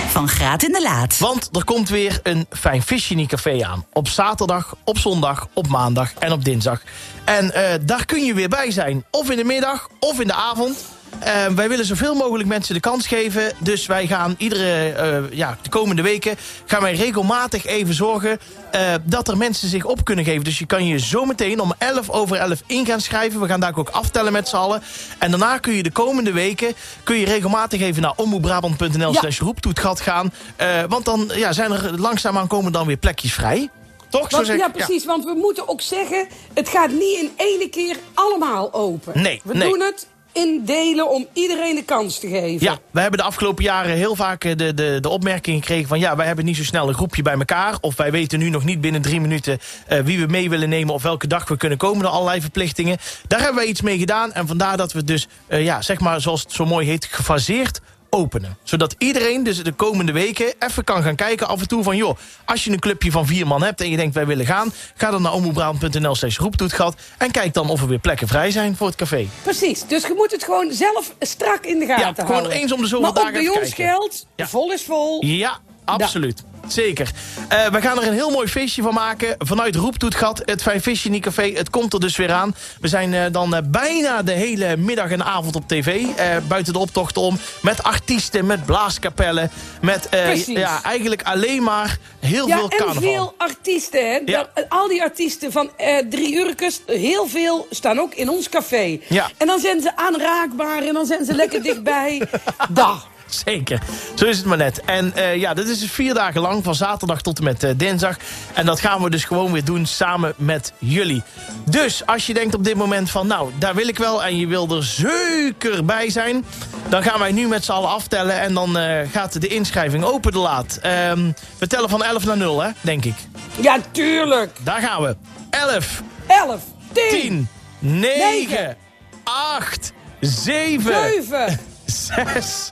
Van 0.08 0.28
Graat 0.28 0.64
in 0.64 0.72
de 0.72 0.82
Laat. 0.82 1.18
Want 1.18 1.50
er 1.56 1.64
komt 1.64 1.90
weer 1.90 2.20
een 2.24 2.46
Fijn 2.50 2.82
Visje 2.82 3.26
Café 3.26 3.66
aan. 3.66 3.86
Op 3.94 4.08
zaterdag, 4.08 4.76
op 4.84 4.98
zondag, 4.98 5.48
op 5.54 5.68
maandag 5.68 6.14
en 6.14 6.32
op 6.32 6.46
dinsdag. 6.46 6.82
En 7.26 7.52
eh, 7.54 7.74
daar 7.82 8.06
kun 8.06 8.26
je 8.26 8.34
weer 8.34 8.50
bij 8.50 8.72
zijn. 8.72 9.06
Of 9.12 9.30
in 9.30 9.38
de 9.38 9.44
middag, 9.44 9.90
of 10.00 10.20
in 10.20 10.28
de 10.28 10.34
avond. 10.34 10.86
Eh, 11.20 11.46
wij 11.48 11.70
willen 11.70 11.86
zoveel 11.86 12.16
mogelijk 12.16 12.50
mensen 12.50 12.74
de 12.74 12.80
kans 12.80 13.08
geven. 13.08 13.54
Dus 13.60 13.86
wij 13.86 14.08
gaan 14.08 14.36
iedere, 14.38 14.92
eh, 14.92 15.38
ja, 15.38 15.58
de 15.62 15.70
komende 15.70 16.02
weken... 16.02 16.36
gaan 16.66 16.82
wij 16.82 16.96
regelmatig 16.96 17.66
even 17.66 17.94
zorgen 17.94 18.40
eh, 18.72 18.94
dat 19.04 19.28
er 19.28 19.38
mensen 19.38 19.70
zich 19.70 19.86
op 19.86 20.06
kunnen 20.06 20.26
geven. 20.26 20.44
Dus 20.44 20.60
je 20.60 20.66
kan 20.66 20.86
je 20.86 21.00
zometeen 21.00 21.60
om 21.60 21.74
11 21.78 22.10
over 22.10 22.38
11 22.38 22.62
in 22.66 22.86
gaan 22.86 23.02
schrijven. 23.02 23.40
We 23.40 23.48
gaan 23.48 23.60
daar 23.60 23.78
ook 23.78 23.90
aftellen 23.90 24.34
met 24.34 24.48
z'n 24.48 24.56
allen. 24.56 24.84
En 25.20 25.30
daarna 25.30 25.58
kun 25.58 25.74
je 25.74 25.84
de 25.84 25.92
komende 25.92 26.32
weken... 26.32 26.74
kun 27.04 27.18
je 27.18 27.26
regelmatig 27.26 27.82
even 27.82 28.02
naar 28.02 28.14
omroepbrabant.nl 28.16 29.12
Ja. 29.12 29.20
slash 29.20 29.40
roeptoetgat 29.40 30.02
gaan. 30.02 30.34
Eh, 30.56 30.84
want 30.88 31.06
dan 31.06 31.32
ja, 31.36 31.54
zijn 31.54 31.72
er 31.72 32.00
langzaamaan 32.00 32.48
komen 32.48 32.72
dan 32.72 32.88
weer 32.88 32.98
plekjes 32.98 33.34
vrij. 33.34 33.70
Toch? 34.10 34.30
Zo 34.30 34.36
Want, 34.36 34.48
ja, 34.48 34.70
precies. 34.70 35.06
Want 35.06 35.24
we 35.24 35.34
moeten 35.34 35.68
ook 35.68 35.82
zeggen, 35.82 36.28
het 36.54 36.70
gaat 36.70 36.92
niet 36.92 37.20
in 37.20 37.32
ene 37.38 37.70
keer 37.70 37.98
allemaal 38.14 38.74
open. 38.74 39.22
Nee, 39.22 39.42
We 39.44 39.54
nee. 39.54 39.70
doen 39.70 39.80
het 39.80 40.08
in 40.40 40.62
delen 40.66 41.10
om 41.10 41.28
iedereen 41.34 41.76
de 41.76 41.84
kans 41.84 42.20
te 42.20 42.28
geven. 42.28 42.66
Ja, 42.66 42.78
we 42.92 43.00
hebben 43.00 43.20
de 43.20 43.26
afgelopen 43.26 43.64
jaren 43.64 43.96
heel 43.96 44.16
vaak 44.16 44.44
eh, 44.44 44.56
de, 44.56 44.74
de, 44.74 44.98
de 45.02 45.10
opmerking 45.10 45.60
gekregen 45.60 45.88
van... 45.88 46.00
ja, 46.00 46.16
wij 46.16 46.26
hebben 46.26 46.46
niet 46.46 46.58
zo 46.58 46.64
snel 46.64 46.88
een 46.88 46.94
groepje 46.94 47.22
bij 47.22 47.34
elkaar... 47.34 47.78
of 47.82 47.96
wij 47.96 48.12
weten 48.12 48.40
nu 48.40 48.50
nog 48.50 48.64
niet 48.64 48.82
binnen 48.82 49.02
drie 49.02 49.22
minuten 49.22 49.60
eh, 49.88 50.00
wie 50.00 50.20
we 50.20 50.26
mee 50.26 50.50
willen 50.50 50.70
nemen... 50.70 50.94
of 50.94 51.04
welke 51.04 51.28
dag 51.28 51.48
we 51.48 51.58
kunnen 51.58 51.78
komen 51.78 52.04
door 52.04 52.12
allerlei 52.12 52.42
verplichtingen. 52.42 52.98
Daar 53.28 53.40
hebben 53.40 53.58
wij 53.58 53.66
iets 53.66 53.82
mee 53.82 53.98
gedaan 53.98 54.34
en 54.34 54.48
vandaar 54.48 54.78
dat 54.78 54.94
we 54.94 55.04
dus, 55.04 55.28
eh, 55.48 55.64
ja, 55.64 55.82
zeg 55.82 56.00
maar 56.00 56.22
zoals 56.22 56.42
het 56.42 56.52
zo 56.52 56.66
mooi 56.66 56.88
heet... 56.88 57.06
gefaseerd 57.06 57.82
openen. 58.10 58.58
Zodat 58.64 58.96
iedereen 58.98 59.44
dus 59.44 59.64
de 59.64 59.72
komende 59.72 60.12
weken 60.12 60.54
even 60.60 60.84
kan 60.84 61.04
gaan 61.04 61.16
kijken 61.16 61.48
af 61.48 61.62
en 61.62 61.68
toe 61.68 61.84
van... 61.84 61.98
joh, 61.98 62.18
als 62.46 62.64
je 62.64 62.72
een 62.72 62.80
clubje 62.80 63.12
van 63.12 63.26
vier 63.26 63.48
man 63.48 63.64
hebt 63.64 63.82
en 63.82 63.90
je 63.90 63.98
denkt 63.98 64.16
wij 64.16 64.26
willen 64.26 64.46
gaan... 64.46 64.74
ga 64.96 65.12
dan 65.12 65.22
naar 65.22 65.34
omroepbrabant.nl 65.34 66.16
slash 66.16 66.38
roeptoetgat... 66.38 66.96
en 67.18 67.32
kijk 67.32 67.54
dan 67.54 67.70
of 67.70 67.82
er 67.82 67.88
weer 67.88 68.00
plekken 68.00 68.28
vrij 68.28 68.52
zijn 68.52 68.76
voor 68.76 68.88
het 68.88 68.96
café. 68.96 69.28
Precies, 69.44 69.88
dus 69.88 70.02
je 70.08 70.14
moet 70.16 70.32
het 70.32 70.44
gewoon 70.44 70.72
zelf 70.74 71.16
strak 71.20 71.66
in 71.66 71.80
de 71.80 71.86
gaten 71.86 72.06
Ja, 72.06 72.14
gewoon 72.16 72.32
houden. 72.32 72.52
eens 72.52 72.72
om 72.72 72.82
de 72.82 72.88
zoveel 72.88 73.02
maar 73.06 73.14
dagen 73.24 73.28
ook 73.30 73.34
bij 73.34 73.48
ons 73.48 73.60
kijken. 73.74 73.86
geldt, 73.86 74.26
Ja. 74.36 74.48
vol 74.48 74.72
is 74.72 74.84
vol. 74.84 75.26
Ja, 75.26 75.58
absoluut. 75.86 76.44
Zeker. 76.68 77.12
Eh, 77.48 77.66
we 77.68 77.82
gaan 77.82 78.02
er 78.02 78.08
een 78.08 78.14
heel 78.14 78.30
mooi 78.30 78.48
feestje 78.48 78.82
van 78.82 78.94
maken. 78.94 79.36
Vanuit 79.38 79.76
Roeptoetgat, 79.76 80.42
het 80.46 80.62
Fijn 80.62 80.82
Visje 80.82 81.20
Café. 81.20 81.52
Het 81.54 81.70
komt 81.70 81.94
er 81.94 82.00
dus 82.00 82.16
weer 82.18 82.32
aan. 82.32 82.56
We 82.82 82.88
zijn 82.88 83.14
eh, 83.14 83.26
dan 83.32 83.56
eh, 83.56 83.62
bijna 83.66 84.22
de 84.22 84.32
hele 84.32 84.78
middag 84.78 85.12
en 85.12 85.24
avond 85.24 85.56
op 85.56 85.68
tv. 85.68 86.06
buiten 86.48 86.74
de 86.74 86.80
optocht 86.80 87.18
om. 87.18 87.38
Met 87.62 87.84
artiesten, 87.84 88.46
met 88.46 88.66
blaaskapellen. 88.66 89.52
Met 89.82 90.08
ja, 90.46 90.84
eigenlijk 90.84 91.24
alleen 91.24 91.64
maar 91.64 91.98
heel 92.20 92.48
Ja, 92.48 92.56
veel 92.56 92.70
en 92.70 92.78
carnaval. 92.78 93.02
veel 93.02 93.34
artiesten. 93.38 94.10
Hè? 94.12 94.20
Ja. 94.26 94.48
Dat- 94.54 94.66
al 94.70 94.88
die 94.88 95.02
artiesten 95.02 95.52
van 95.52 95.70
Drie 96.10 96.36
Urkes, 96.38 96.82
heel 96.86 97.28
veel 97.28 97.68
staan 97.70 98.00
ook 98.00 98.14
in 98.14 98.30
ons 98.30 98.50
café. 98.50 99.00
Ja. 99.08 99.30
En 99.38 99.48
dan 99.48 99.60
zijn 99.60 99.82
ze 99.82 99.96
aanraakbaar 99.96 100.82
en 100.84 100.94
dan 100.94 101.06
zijn 101.06 101.26
ze 101.26 101.34
lekker 101.34 101.64
dichtbij. 101.64 102.22
Dag. 102.70 103.08
Zeker. 103.46 103.82
Zo 104.16 104.26
is 104.26 104.38
het 104.38 104.46
maar 104.46 104.58
net. 104.58 104.82
En 104.82 105.16
eh, 105.16 105.36
ja, 105.36 105.54
dit 105.54 105.68
is 105.68 105.80
dus 105.80 105.92
vier 105.92 106.14
dagen 106.14 106.42
lang, 106.42 106.64
van 106.64 106.76
zaterdag 106.76 107.22
tot 107.22 107.38
en 107.38 107.44
met 107.44 107.64
eh, 107.64 107.72
dinsdag. 107.76 108.18
En 108.54 108.66
dat 108.66 108.80
gaan 108.80 109.02
we 109.04 109.10
dus 109.10 109.24
gewoon 109.24 109.52
weer 109.52 109.64
doen 109.64 109.86
samen 109.86 110.34
met 110.38 110.74
jullie. 110.78 111.24
Dus 111.66 112.06
als 112.06 112.28
je 112.28 112.34
denkt 112.34 112.56
op 112.56 112.64
dit 112.64 112.76
moment 112.76 113.10
van, 113.10 113.28
nou, 113.28 113.52
daar 113.60 113.76
wil 113.76 113.88
ik 113.88 113.98
wel... 113.98 114.24
en 114.24 114.38
je 114.38 114.48
wil 114.48 114.76
er 114.76 114.84
zeker 114.84 115.86
bij 115.86 116.10
zijn... 116.10 116.46
dan 116.90 117.04
gaan 117.04 117.20
wij 117.20 117.32
nu 117.32 117.48
met 117.48 117.66
z'n 117.66 117.72
allen 117.72 117.90
aftellen... 117.90 118.40
en 118.40 118.54
dan 118.54 118.78
eh, 118.78 119.12
gaat 119.12 119.42
de 119.42 119.48
inschrijving 119.48 120.04
open 120.04 120.32
de 120.32 120.40
laat. 120.40 120.80
Ehm, 120.82 121.32
we 121.58 121.68
tellen 121.68 121.90
van 121.90 122.04
11 122.04 122.26
naar 122.26 122.38
0, 122.38 122.62
hè, 122.62 122.70
denk 122.82 123.06
ik. 123.06 123.16
Ja, 123.62 123.78
tuurlijk. 123.92 124.58
Daar 124.64 124.82
gaan 124.82 125.02
we. 125.02 125.16
11, 125.50 126.02
11, 126.28 126.62
10, 126.92 127.04
10, 127.10 127.48
9, 127.80 128.18
Negen. 128.18 128.78
8, 129.24 129.94
7, 130.20 130.94
7, 130.94 131.60
6, 131.86 132.72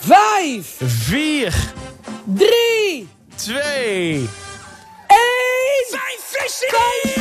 5, 0.00 0.64
4, 0.78 1.52
3, 2.24 3.08
2... 3.36 4.28
1. 5.06 5.18
Fijn 5.88 6.18
vissen! 6.20 7.17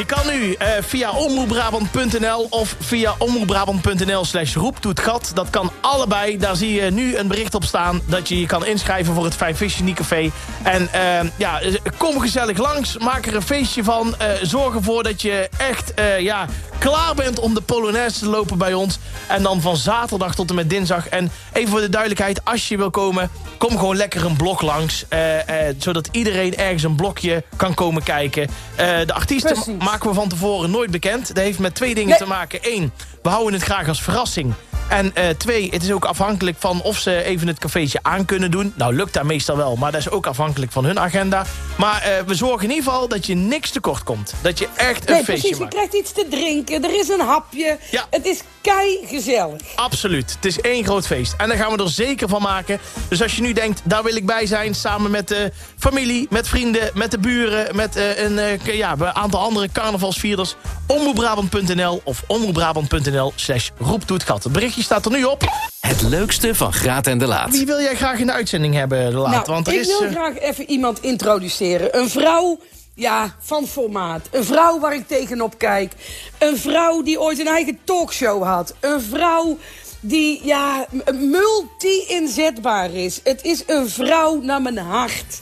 Je 0.00 0.06
kan 0.06 0.26
nu 0.26 0.52
eh, 0.52 0.68
via 0.80 1.10
omroepbrabant.nl 1.10 2.46
of 2.50 2.76
via 2.80 3.14
omroepbrabant.nl 3.18 4.24
slash 4.24 4.54
roeptoetgat. 4.54 5.30
Dat 5.34 5.50
kan 5.50 5.72
allebei. 5.80 6.38
Daar 6.38 6.56
zie 6.56 6.72
je 6.72 6.90
nu 6.90 7.16
een 7.16 7.28
bericht 7.28 7.54
op 7.54 7.64
staan 7.64 8.00
dat 8.06 8.28
je 8.28 8.40
je 8.40 8.46
kan 8.46 8.66
inschrijven 8.66 9.14
voor 9.14 9.24
het 9.24 9.34
Vijf 9.36 9.56
Vis 9.56 9.80
Café. 9.94 10.30
En 10.62 10.88
eh, 10.92 11.30
ja, 11.36 11.60
kom 11.96 12.20
gezellig 12.20 12.58
langs. 12.58 12.98
Maak 12.98 13.26
er 13.26 13.34
een 13.34 13.42
feestje 13.42 13.84
van. 13.84 14.14
Eh, 14.18 14.28
zorg 14.42 14.74
ervoor 14.74 15.02
dat 15.02 15.22
je 15.22 15.48
echt 15.56 15.94
eh, 15.94 16.20
ja, 16.20 16.46
klaar 16.80 17.14
bent 17.14 17.38
om 17.38 17.54
de 17.54 17.60
Polonaise 17.60 18.18
te 18.18 18.28
lopen 18.28 18.58
bij 18.58 18.74
ons. 18.74 18.98
En 19.26 19.42
dan 19.42 19.60
van 19.60 19.76
zaterdag 19.76 20.34
tot 20.34 20.48
en 20.48 20.54
met 20.54 20.70
dinsdag. 20.70 21.08
En 21.08 21.30
even 21.52 21.70
voor 21.70 21.80
de 21.80 21.88
duidelijkheid, 21.88 22.44
als 22.44 22.68
je 22.68 22.76
wil 22.76 22.90
komen... 22.90 23.30
kom 23.58 23.78
gewoon 23.78 23.96
lekker 23.96 24.24
een 24.24 24.36
blok 24.36 24.62
langs. 24.62 25.04
eh, 25.08 25.68
eh, 25.68 25.74
zodat 25.78 26.08
iedereen 26.12 26.56
ergens 26.56 26.82
een 26.82 26.94
blokje 26.94 27.44
kan 27.56 27.74
komen 27.74 28.02
kijken. 28.02 28.48
Eh, 28.76 28.86
de 29.06 29.14
artiesten. 29.14 29.56
Maken 29.90 30.08
we 30.08 30.14
van 30.14 30.28
tevoren 30.28 30.70
nooit 30.70 30.90
bekend. 30.90 31.26
Dat 31.34 31.44
heeft 31.44 31.58
met 31.58 31.74
twee 31.74 31.94
dingen 31.94 32.08
Nee. 32.08 32.18
te 32.18 32.26
maken. 32.26 32.58
Eén, 32.62 32.92
we 33.22 33.28
houden 33.28 33.52
het 33.54 33.62
graag 33.62 33.88
als 33.88 34.02
verrassing. 34.02 34.52
En 34.88 35.14
eh, 35.14 35.28
twee, 35.28 35.68
het 35.70 35.82
is 35.82 35.92
ook 35.92 36.04
afhankelijk 36.04 36.56
van 36.58 36.82
of 36.82 36.98
ze 36.98 37.22
even 37.22 37.46
het 37.46 37.58
cafeetje 37.58 37.98
aan 38.02 38.24
kunnen 38.24 38.50
doen. 38.50 38.72
Nou, 38.76 38.94
lukt 38.94 39.12
dat 39.14 39.24
meestal 39.24 39.56
wel, 39.56 39.76
maar 39.76 39.92
dat 39.92 40.00
is 40.00 40.10
ook 40.10 40.26
afhankelijk 40.26 40.72
van 40.72 40.84
hun 40.84 40.98
agenda. 41.00 41.44
Maar 41.76 42.02
eh, 42.02 42.22
we 42.26 42.34
zorgen 42.34 42.62
in 42.68 42.74
ieder 42.74 42.84
geval 42.92 43.08
dat 43.08 43.26
je 43.26 43.34
niks 43.34 43.70
tekort 43.70 44.02
komt. 44.02 44.34
Dat 44.42 44.58
je 44.58 44.68
echt 44.76 45.08
een 45.08 45.14
Nee, 45.14 45.24
feestje 45.24 45.32
precies. 45.32 45.48
Je 45.50 45.56
maakt. 45.62 45.74
krijgt 45.74 45.94
iets 45.94 46.12
te 46.12 46.26
drinken. 46.30 46.84
Er 46.84 46.98
is 47.00 47.08
een 47.08 47.20
hapje. 47.20 47.78
Ja. 47.90 48.06
Het 48.10 48.26
is 48.26 48.40
kei 48.62 48.98
gezellig. 49.06 49.60
Absoluut. 49.74 50.32
Het 50.34 50.44
is 50.44 50.60
één 50.60 50.84
groot 50.84 51.06
feest. 51.06 51.34
En 51.36 51.48
daar 51.48 51.56
gaan 51.56 51.76
we 51.76 51.82
er 51.82 51.88
zeker 51.88 52.28
van 52.28 52.42
maken. 52.42 52.78
Dus 53.08 53.22
als 53.22 53.36
je 53.36 53.42
nu 53.42 53.52
denkt, 53.52 53.80
daar 53.84 54.02
wil 54.02 54.16
ik 54.16 54.26
bij 54.26 54.46
zijn... 54.46 54.74
samen 54.74 55.10
met 55.10 55.28
de 55.28 55.52
familie, 55.78 56.26
met 56.30 56.48
vrienden, 56.48 56.90
met 56.94 57.10
de 57.10 57.18
buren... 57.18 57.76
met 57.76 57.96
eh, 57.96 58.22
een, 58.22 58.38
eh, 58.38 58.76
ja, 58.76 58.92
een 58.98 59.14
aantal 59.14 59.40
andere 59.40 59.68
carnavalsvierders... 59.72 60.54
omroepbrabant.nl 60.86 62.00
of 62.04 62.22
omroepbrabant.nl 62.26 63.32
slash 63.34 63.68
roeptoetgat. 63.78 64.44
Het 64.44 64.52
berichtje 64.52 64.82
staat 64.82 65.04
er 65.04 65.10
nu 65.10 65.24
op. 65.24 65.42
Het 65.80 66.02
leukste 66.02 66.54
van 66.54 66.72
Graat 66.72 67.06
en 67.06 67.18
de 67.18 67.26
Laat. 67.26 67.50
Wie 67.50 67.66
wil 67.66 67.80
jij 67.80 67.94
graag 67.96 68.18
in 68.18 68.26
de 68.26 68.32
uitzending 68.32 68.74
hebben, 68.74 69.10
De 69.10 69.16
Laat? 69.16 69.32
nou, 69.32 69.44
Want 69.46 69.66
er 69.66 69.72
ik 69.72 69.80
is, 69.80 69.86
wil 69.86 70.02
eh, 70.04 70.10
graag 70.10 70.38
even 70.38 70.70
iemand 70.70 71.02
introduceren. 71.02 71.98
Een 71.98 72.08
vrouw 72.08 72.58
ja, 73.00 73.34
van 73.38 73.66
formaat. 73.66 74.28
Een 74.30 74.44
vrouw 74.44 74.78
waar 74.80 74.94
ik 74.94 75.08
tegenop 75.08 75.58
kijk. 75.58 75.92
Een 76.38 76.56
vrouw 76.56 77.02
die 77.02 77.20
ooit 77.20 77.38
een 77.38 77.46
eigen 77.46 77.78
talkshow 77.84 78.42
had. 78.44 78.74
Een 78.80 79.00
vrouw 79.00 79.58
die 80.00 80.40
ja, 80.44 80.86
multi-inzetbaar 81.14 82.94
is. 82.94 83.20
Het 83.24 83.42
is 83.42 83.62
een 83.66 83.88
vrouw 83.88 84.40
naar 84.40 84.62
mijn 84.62 84.78
hart. 84.78 85.40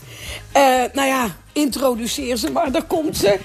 Eh, 0.53 0.63
nou 0.93 1.09
ja, 1.09 1.27
introduceer 1.53 2.37
ze 2.37 2.51
maar, 2.51 2.73
daar 2.73 2.85
komt 2.85 3.17
ze. 3.17 3.39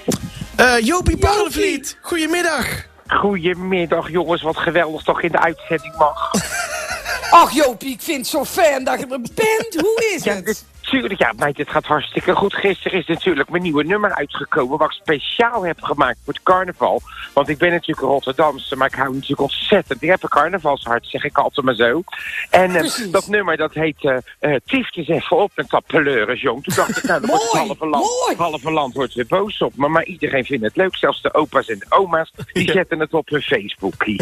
eh, 0.56 0.78
Jopie 0.80 1.16
Parlevliet, 1.16 1.96
goedemiddag. 2.00 2.66
Goedemiddag 3.06 4.10
jongens, 4.10 4.42
wat 4.42 4.56
geweldig 4.56 5.02
toch 5.02 5.22
in 5.22 5.32
de 5.32 5.38
uitzending 5.40 5.96
mag. 5.96 6.30
Ach 7.30 7.52
Jopie, 7.52 7.92
ik 7.92 8.00
vind 8.02 8.16
het 8.18 8.26
zo 8.26 8.44
fijn 8.44 8.84
dat 8.84 8.98
je 9.00 9.06
er 9.06 9.20
bent. 9.34 9.74
Hoe 9.80 10.12
is 10.16 10.24
Ja, 10.24 10.34
het? 10.34 10.64
Tuurlijk, 10.84 11.18
ja, 11.18 11.32
meid, 11.36 11.58
het 11.58 11.70
gaat 11.70 11.84
hartstikke 11.84 12.34
goed. 12.34 12.54
Gisteren 12.54 12.98
is 12.98 13.06
natuurlijk 13.06 13.50
mijn 13.50 13.62
nieuwe 13.62 13.84
nummer 13.84 14.14
uitgekomen, 14.14 14.78
wat 14.78 14.90
ik 14.90 15.00
speciaal 15.00 15.66
heb 15.66 15.82
gemaakt 15.82 16.18
voor 16.24 16.32
het 16.32 16.42
carnaval. 16.42 17.02
Want 17.32 17.48
ik 17.48 17.58
ben 17.58 17.70
natuurlijk 17.70 18.00
een 18.00 18.12
Rotterdamse, 18.12 18.76
maar 18.76 18.86
ik 18.86 18.94
hou 18.94 19.12
natuurlijk 19.12 19.40
ontzettend. 19.40 20.02
Ik 20.02 20.08
heb 20.08 20.22
een 20.22 20.28
carnavalshart, 20.28 21.06
zeg 21.06 21.24
ik 21.24 21.38
altijd 21.38 21.66
maar 21.66 21.74
zo. 21.74 22.02
En 22.50 22.76
eh, 22.76 22.90
dat 23.10 23.26
nummer, 23.28 23.56
dat 23.56 23.74
heet 23.74 24.04
eh 24.04 24.16
eh, 24.38 24.60
Tiefjes 24.64 25.08
even 25.08 25.36
op 25.36 25.50
met 25.54 25.70
dat 25.70 26.40
jong. 26.40 26.64
Toen 26.64 26.74
dacht 26.74 26.96
ik, 26.96 27.02
nou, 27.02 27.20
dan 27.20 27.30
wordt 27.30 27.44
het 27.52 27.66
halve 27.66 27.86
land, 27.86 28.04
mooi. 28.04 28.36
halve 28.36 28.70
land 28.70 28.94
wordt 28.94 29.14
weer 29.14 29.26
boos 29.26 29.58
op 29.58 29.76
me. 29.76 29.88
Maar 29.88 30.04
iedereen 30.04 30.44
vindt 30.44 30.64
het 30.64 30.76
leuk, 30.76 30.96
zelfs 30.96 31.22
de 31.22 31.34
opa's 31.34 31.68
en 31.68 31.78
de 31.78 31.86
oma's, 31.88 32.32
die 32.52 32.70
zetten 32.78 33.00
het 33.00 33.14
op 33.14 33.28
hun 33.28 33.42
Facebookie. 33.42 34.20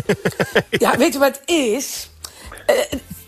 Ja, 0.70 0.96
weet 0.96 1.12
je 1.12 1.18
wat 1.18 1.40
het 1.40 1.50
is? 1.50 2.10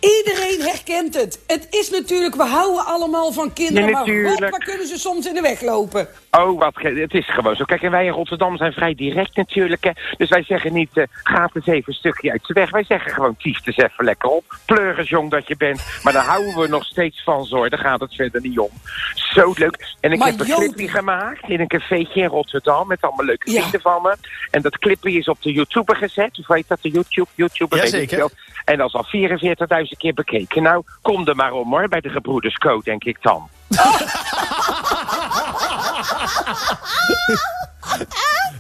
Iedereen 0.05 0.61
herkent 0.61 1.15
het. 1.15 1.43
Het 1.47 1.67
is 1.71 1.91
natuurlijk, 1.91 2.35
we 2.35 2.43
houden 2.45 2.85
allemaal 2.87 3.33
van 3.33 3.53
kinderen, 3.53 3.89
Ja, 3.89 3.95
maar 3.95 4.31
god, 4.31 4.39
waar 4.39 4.65
kunnen 4.65 4.87
ze 4.87 4.99
soms 4.99 5.27
in 5.27 5.35
de 5.35 5.41
weg 5.41 5.61
lopen? 5.61 6.09
Oh, 6.31 6.59
wat 6.59 6.73
het 6.75 7.15
is 7.15 7.33
gewoon 7.35 7.57
zo. 7.57 7.65
Kijk, 7.65 7.83
en 7.83 7.91
wij 7.91 8.05
in 8.07 8.13
Rotterdam 8.13 8.57
zijn 8.57 8.73
vrij 8.73 8.95
direct 8.95 9.37
natuurlijk. 9.37 9.85
Hè. 9.85 9.91
Dus 10.17 10.29
wij 10.29 10.43
zeggen 10.43 10.73
niet, 10.73 10.91
eh 10.97 11.05
ga 11.23 11.51
eens 11.53 11.67
even 11.67 11.83
een 11.87 11.95
stukje 11.99 12.31
uit 12.31 12.47
de 12.47 12.53
weg. 12.55 12.71
Wij 12.71 12.85
zeggen 12.85 13.13
gewoon, 13.13 13.37
tief 13.37 13.67
eens 13.67 13.77
even 13.77 14.05
lekker 14.05 14.29
op. 14.29 14.45
Pleuris 14.67 15.09
jong 15.09 15.31
dat 15.31 15.49
je 15.49 15.57
bent. 15.57 15.85
Maar 16.03 16.13
daar 16.13 16.25
houden 16.25 16.57
we 16.59 16.69
nog 16.69 16.85
steeds 16.85 17.23
van, 17.23 17.47
hoor. 17.51 17.71
Daar 17.71 17.79
gaat 17.79 18.01
het 18.01 18.15
verder 18.15 18.41
niet 18.41 18.59
om. 18.59 18.71
Zo 19.15 19.53
leuk. 19.57 19.95
En 20.01 20.13
ik 20.13 20.19
Maar 20.19 20.29
heb 20.29 20.41
een 20.41 20.47
Jopie- 20.47 20.65
clipje 20.75 20.89
gemaakt 20.89 21.49
in 21.49 21.61
een 21.61 21.69
cafeetje 21.69 22.21
in 22.21 22.29
Rotterdam. 22.29 22.87
Met 22.89 23.01
allemaal 23.01 23.25
leuke 23.27 23.51
Ja. 23.51 23.59
vrienden 23.61 23.81
van 23.81 24.03
me. 24.03 24.17
En 24.51 24.63
dat 24.63 24.79
clipje 24.79 25.13
is 25.13 25.29
op 25.29 25.43
de 25.43 25.53
YouTuber 25.53 25.97
gezet. 25.97 26.39
Of 26.39 26.47
weet 26.47 26.69
dat, 26.69 26.79
de 26.83 26.89
YouTube? 26.91 27.29
YouTuber, 27.35 27.79
weet 27.79 27.87
ik 27.87 27.93
Jazeker. 27.93 28.17
veel. 28.19 28.31
En 28.65 28.79
dat 28.79 28.87
is 28.89 28.95
al 28.95 29.05
44.000 29.05 29.94
keer 29.97 30.15
bekeken. 30.15 30.63
Nou, 30.63 30.83
kom 31.03 31.29
er 31.29 31.37
maar 31.37 31.53
om 31.53 31.71
hoor, 31.71 31.89
bij 31.89 32.01
de 32.01 32.09
Gebroeders 32.09 32.55
Code, 32.55 32.85
denk 32.85 33.05
ik 33.05 33.23
dan. 33.23 33.49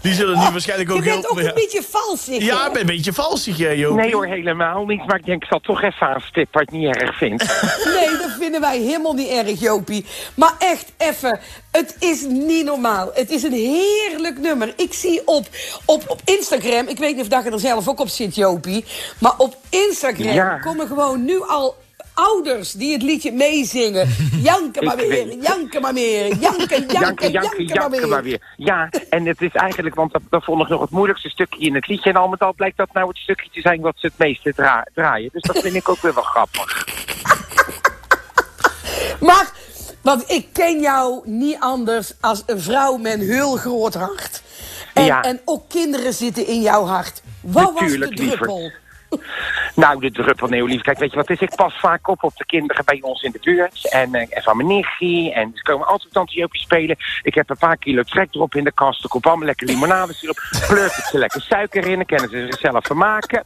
Die 0.04 0.14
zullen 0.14 0.38
nu 0.38 0.50
waarschijnlijk 0.50 0.90
Je 0.90 0.96
ook 0.96 1.04
bent 1.04 1.20
heel... 1.20 1.30
ook 1.30 1.40
ja. 1.40 1.48
een 1.48 1.54
beetje 1.54 1.82
valsig. 1.90 2.44
Ja, 2.44 2.66
ik 2.66 2.72
ben 2.72 2.80
een 2.80 2.86
beetje 2.86 3.12
valsig, 3.12 3.56
Jopie. 3.56 3.94
Nee 3.94 4.14
hoor, 4.14 4.26
helemaal 4.26 4.84
niet. 4.84 5.06
Maar 5.06 5.16
ik 5.18 5.24
denk, 5.24 5.42
ik 5.42 5.48
zal 5.48 5.60
toch 5.60 5.82
even 5.82 6.06
aanstippen 6.06 6.52
wat 6.52 6.62
ik 6.62 6.70
niet 6.70 6.96
erg 6.96 7.16
vind. 7.16 7.42
Nee, 7.94 8.10
dat 8.16 8.30
vinden 8.38 8.60
wij 8.60 8.78
helemaal 8.78 9.12
niet 9.12 9.28
erg, 9.28 9.60
Jopie. 9.60 10.04
Maar 10.34 10.52
echt 10.58 10.92
even, 10.96 11.40
het 11.70 11.96
is 11.98 12.22
niet 12.28 12.64
normaal. 12.64 13.10
Het 13.14 13.30
is 13.30 13.42
een 13.42 13.52
heerlijk 13.52 14.38
nummer. 14.38 14.72
Ik 14.76 14.94
zie 14.94 15.22
op, 15.24 15.46
op, 15.84 16.04
op 16.06 16.20
Instagram, 16.24 16.88
ik 16.88 16.98
weet 16.98 17.14
niet 17.14 17.22
of 17.24 17.28
dat 17.30 17.44
je 17.44 17.50
er 17.50 17.60
zelf 17.60 17.88
ook 17.88 18.00
op 18.00 18.08
zit, 18.08 18.34
Jopie. 18.34 18.84
Maar 19.18 19.34
op 19.38 19.56
Instagram 19.70 20.32
Ja. 20.32 20.58
komen 20.58 20.86
gewoon 20.86 21.24
nu 21.24 21.42
al 21.46 21.74
ouders 22.14 22.72
die 22.72 22.92
het 22.92 23.02
liedje 23.02 23.32
meezingen. 23.32 24.08
Janken 24.42 24.84
maar 24.84 24.96
weer, 24.96 25.36
janken 25.40 25.80
maar 25.82 25.92
meer. 25.92 26.34
Janken, 26.36 26.86
janken, 26.86 27.30
janken, 27.30 27.64
janken, 27.64 28.08
maar 28.08 28.22
weer. 28.22 28.54
Ja, 28.56 28.88
en 29.10 29.26
het 29.26 29.42
is 29.42 29.52
eigenlijk, 29.52 29.94
want 29.94 30.12
dat, 30.30 30.44
vond 30.44 30.62
ik 30.62 30.68
nog 30.68 30.80
het 30.80 30.90
moeilijkste 30.90 31.28
stukje 31.28 31.60
in 31.60 31.74
het 31.74 31.86
liedje. 31.86 32.10
En 32.10 32.16
al 32.16 32.28
met 32.28 32.40
al 32.40 32.54
blijkt 32.54 32.76
dat 32.76 32.92
nou 32.92 33.08
het 33.08 33.16
stukje 33.16 33.48
te 33.52 33.60
zijn 33.60 33.80
wat 33.80 33.94
ze 33.96 34.06
het 34.06 34.18
meeste 34.18 34.54
dra- 34.54 34.86
draaien. 34.94 35.30
Dus 35.32 35.42
dat 35.42 35.58
vind 35.58 35.74
ik 35.74 35.88
ook 35.88 36.00
weer 36.00 36.14
wel 36.14 36.22
grappig. 36.22 36.84
Maar, 39.20 39.50
want 40.02 40.30
ik 40.30 40.46
ken 40.52 40.80
jou 40.80 41.20
niet 41.24 41.56
anders 41.60 42.12
als 42.20 42.42
een 42.46 42.60
vrouw 42.60 42.96
met 42.96 43.12
een 43.12 43.20
heel 43.20 43.56
groot 43.56 43.94
hart. 43.94 44.42
En, 44.94 45.22
en 45.22 45.40
ook 45.44 45.68
kinderen 45.68 46.12
zitten 46.14 46.46
in 46.46 46.60
jouw 46.60 46.84
hart. 46.84 47.22
Wat 47.40 47.74
Natuurlijk, 47.74 48.10
was 48.16 48.20
de 48.20 48.26
druppel? 48.26 48.72
Nou, 49.74 50.00
de 50.00 50.10
druppel, 50.10 50.48
nee, 50.48 50.64
lief. 50.64 50.82
Kijk, 50.82 50.98
weet 50.98 51.10
je 51.10 51.16
wat 51.16 51.30
is? 51.30 51.40
Ik 51.40 51.56
pas 51.56 51.80
vaak 51.80 52.08
op 52.08 52.22
op 52.22 52.36
de 52.36 52.44
kinderen 52.44 52.84
bij 52.84 52.98
ons 53.00 53.22
in 53.22 53.30
de 53.30 53.38
buurt. 53.42 53.90
En, 53.90 54.14
eh, 54.14 54.36
en 54.36 54.42
van 54.42 54.56
mijn 54.56 54.68
nichtje. 54.68 55.32
En 55.32 55.50
ze 55.54 55.62
komen 55.62 55.86
altijd 55.86 56.12
tante 56.12 56.34
Jopie 56.34 56.60
spelen. 56.60 56.96
Ik 57.22 57.34
heb 57.34 57.50
een 57.50 57.56
paar 57.56 57.76
kilo 57.76 58.02
trek 58.02 58.34
erop 58.34 58.54
in 58.54 58.64
de 58.64 58.72
kast. 58.72 59.04
Ik 59.04 59.10
koop 59.10 59.26
allemaal 59.26 59.46
lekker 59.46 59.66
limonadesiroop. 59.66 60.42
Pleurt 60.68 60.96
het 60.96 61.04
ze 61.04 61.18
lekker 61.18 61.40
suiker 61.40 61.86
in. 61.86 61.96
Dan 61.96 62.06
kunnen 62.06 62.28
ze 62.28 62.46
zichzelf 62.50 62.84
vermaken. 62.86 63.44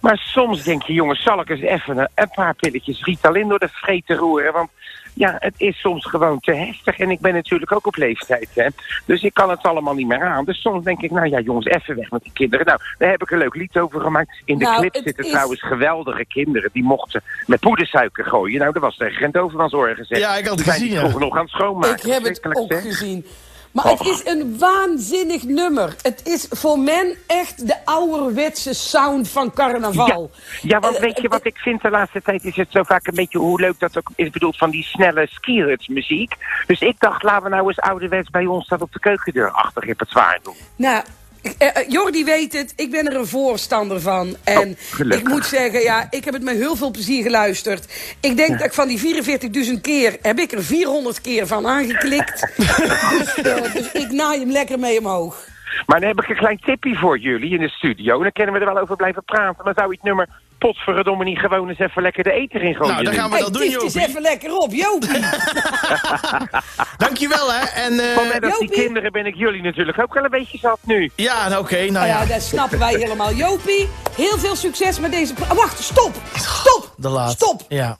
Maar 0.00 0.16
soms 0.16 0.62
denk 0.62 0.82
je, 0.82 0.92
jongens, 0.92 1.22
zal 1.22 1.40
ik 1.40 1.48
eens 1.48 1.60
even 1.60 1.98
een, 1.98 2.08
een 2.14 2.30
paar 2.34 2.54
pilletjes 2.54 3.04
Ritalin 3.04 3.48
door 3.48 3.58
de 3.58 3.68
vreten 3.68 4.16
roeren? 4.16 4.52
Want 4.52 4.70
ja, 5.14 5.36
het 5.38 5.54
is 5.56 5.80
soms 5.80 6.06
gewoon 6.06 6.40
te 6.40 6.52
heftig. 6.54 6.98
En 6.98 7.10
ik 7.10 7.20
ben 7.20 7.34
natuurlijk 7.34 7.72
ook 7.72 7.86
op 7.86 7.96
leeftijd, 7.96 8.48
hè. 8.54 8.66
Dus 9.04 9.22
ik 9.22 9.34
kan 9.34 9.50
het 9.50 9.62
allemaal 9.62 9.94
niet 9.94 10.06
meer 10.06 10.22
aan. 10.22 10.44
Dus 10.44 10.60
soms 10.60 10.84
denk 10.84 11.00
ik, 11.00 11.10
nou 11.10 11.28
ja, 11.28 11.40
jongens, 11.40 11.66
even 11.66 11.96
weg 11.96 12.10
met 12.10 12.22
die 12.22 12.32
kinderen. 12.32 12.66
Nou, 12.66 12.78
daar 12.98 13.10
heb 13.10 13.22
ik 13.22 13.30
een 13.30 13.38
leuk 13.38 13.54
lied 13.54 13.78
over 13.78 14.00
gemaakt. 14.00 14.40
In 14.44 14.58
de 14.58 14.64
Nou, 14.64 14.78
clip 14.78 14.94
zitten 15.04 15.24
is- 15.24 15.30
trouwens 15.30 15.62
geweldige 15.62 16.24
kinderen. 16.24 16.70
Die 16.72 16.82
mochten 16.84 17.22
met 17.46 17.60
poedersuiker 17.60 18.24
gooien. 18.24 18.58
Nou, 18.60 18.72
daar 18.72 18.82
was 18.82 18.96
de 18.96 19.04
agent 19.04 19.36
over 19.36 19.60
aan 19.60 19.68
zorgen 19.68 19.96
gezet. 19.96 20.18
Ja, 20.18 20.36
ik 20.36 20.46
had 20.46 20.58
het 20.58 20.68
gezien, 20.70 20.88
die 20.88 21.00
ja. 21.00 21.18
nog 21.18 21.36
aan 21.36 21.42
het 21.42 21.50
schoonmaken. 21.50 22.08
Ik 22.08 22.12
heb 22.14 22.22
het 22.22 22.56
ook 22.56 22.72
zeg. 22.72 22.82
gezien. 22.82 23.26
Maar 23.72 23.84
het 23.84 24.00
is 24.00 24.24
een 24.24 24.58
waanzinnig 24.58 25.44
nummer. 25.44 25.96
Het 26.02 26.20
is 26.24 26.46
voor 26.50 26.78
men 26.78 27.16
echt 27.26 27.66
de 27.66 27.84
ouderwetse 27.84 28.74
sound 28.74 29.28
van 29.28 29.52
carnaval. 29.52 30.30
Ja, 30.62 30.68
ja, 30.68 30.80
want 30.80 30.98
weet 30.98 31.16
je 31.16 31.22
eh, 31.22 31.30
wat 31.30 31.46
ik 31.46 31.56
vind 31.56 31.82
de 31.82 31.90
laatste 31.90 32.22
tijd? 32.22 32.44
Is 32.44 32.56
het 32.56 32.70
zo 32.70 32.82
vaak 32.82 33.06
een 33.06 33.14
beetje 33.14 33.38
hoe 33.38 33.60
leuk 33.60 33.78
dat 33.78 33.98
ook 33.98 34.10
is 34.14 34.30
bedoeld 34.30 34.56
van 34.56 34.70
die 34.70 34.84
snelle 34.84 35.26
skierhuts 35.30 35.88
muziek. 35.88 36.34
Dus 36.66 36.80
ik 36.80 37.00
dacht, 37.00 37.22
laten 37.22 37.42
we 37.42 37.48
nou 37.48 37.66
eens 37.66 37.80
ouderwets 37.80 38.30
bij 38.30 38.46
ons 38.46 38.68
dat 38.68 38.82
op 38.82 38.92
de 38.92 38.98
keukendeur 38.98 39.50
achter 39.50 39.84
repertoire 39.84 40.38
doen. 40.42 40.56
Nou, 40.76 41.04
eh, 41.42 41.76
eh, 41.76 41.88
Jordi 41.88 42.24
weet 42.24 42.52
het, 42.52 42.72
ik 42.76 42.90
ben 42.90 43.06
er 43.06 43.16
een 43.16 43.26
voorstander 43.26 44.00
van. 44.00 44.36
En 44.44 44.68
Oh, 44.68 44.74
gelukkig. 44.90 45.20
ik 45.20 45.28
moet 45.28 45.44
zeggen, 45.46 45.80
ja, 45.82 46.06
ik 46.10 46.24
heb 46.24 46.34
het 46.34 46.42
met 46.42 46.56
heel 46.56 46.76
veel 46.76 46.90
plezier 46.90 47.22
geluisterd. 47.22 48.14
Ik 48.20 48.36
denk 48.36 48.50
dat 48.50 48.66
ik 48.66 48.72
van 48.72 48.88
die 48.88 48.98
44.000 48.98 49.80
keer, 49.80 50.16
heb 50.22 50.38
ik 50.38 50.52
er 50.52 50.64
400 50.64 51.20
keer 51.20 51.46
van 51.46 51.66
aangeklikt. 51.66 52.40
dus, 52.56 53.34
eh, 53.36 53.72
dus 53.74 53.92
ik 53.92 54.10
naai 54.10 54.40
hem 54.40 54.50
lekker 54.50 54.78
mee 54.78 54.98
omhoog. 54.98 55.44
Maar 55.86 56.00
dan 56.00 56.08
heb 56.08 56.20
ik 56.22 56.28
een 56.28 56.36
klein 56.36 56.60
tipje 56.64 56.96
voor 56.96 57.18
jullie 57.18 57.50
in 57.52 57.60
de 57.60 57.68
studio. 57.68 58.16
En 58.16 58.22
dan 58.22 58.32
kunnen 58.32 58.54
we 58.54 58.60
er 58.60 58.72
wel 58.74 58.82
over 58.82 58.96
blijven 58.96 59.24
praten. 59.24 59.64
Maar 59.64 59.74
zou 59.74 59.88
je 59.88 59.94
het 59.94 60.02
nummer 60.04 60.28
potverdomme 60.62 61.24
niet 61.24 61.38
gewoon 61.38 61.68
eens 61.68 61.78
even 61.78 62.02
lekker 62.02 62.24
de 62.24 62.32
eten 62.32 62.60
in 62.60 62.74
gooien? 62.74 62.92
Nou, 62.92 63.04
dan 63.04 63.14
gaan 63.14 63.28
we 63.30 63.34
Hey, 63.34 63.44
dat 63.44 63.52
doen, 63.52 63.62
tief 63.62 63.82
eens 63.82 63.94
even 63.94 64.22
lekker 64.22 64.56
op, 64.56 64.72
Jopie. 64.72 65.20
Dankjewel, 67.04 67.52
hè. 67.52 67.64
En, 67.64 68.00
eh, 68.00 68.14
Van 68.14 68.28
net 68.28 68.44
als 68.44 68.58
die 68.58 68.70
kinderen 68.70 69.12
ben 69.12 69.26
ik 69.26 69.34
jullie 69.34 69.62
natuurlijk 69.62 69.98
ook 70.00 70.14
wel 70.14 70.24
een 70.24 70.30
beetje 70.30 70.58
zat 70.58 70.78
nu. 70.82 71.10
ja, 71.16 71.48
nou, 71.48 71.62
oké, 71.62 71.76
nou 71.76 71.90
Nou 71.92 72.06
ja, 72.06 72.20
ja. 72.20 72.26
dat 72.26 72.42
snappen 72.42 72.78
wij 72.78 72.94
helemaal. 72.94 73.32
Jopie, 73.34 73.88
heel 74.16 74.38
veel 74.38 74.56
succes 74.56 74.98
met 75.00 75.10
deze... 75.12 75.34
Ah, 75.48 75.56
wacht, 75.56 75.78
stop! 75.82 76.12
Stop! 76.34 76.94
De 76.96 77.08
laat. 77.08 77.30
Stop! 77.30 77.64
Ja, 77.68 77.98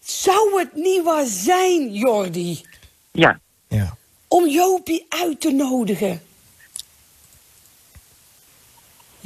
Zou 0.00 0.58
het 0.58 0.74
niet 0.74 1.02
waar 1.04 1.24
zijn, 1.26 1.92
Jordi, 1.92 2.64
Ja. 3.12 3.38
ja. 3.68 3.96
om 4.28 4.48
Jopie 4.48 5.06
uit 5.08 5.40
te 5.40 5.50
nodigen? 5.50 6.20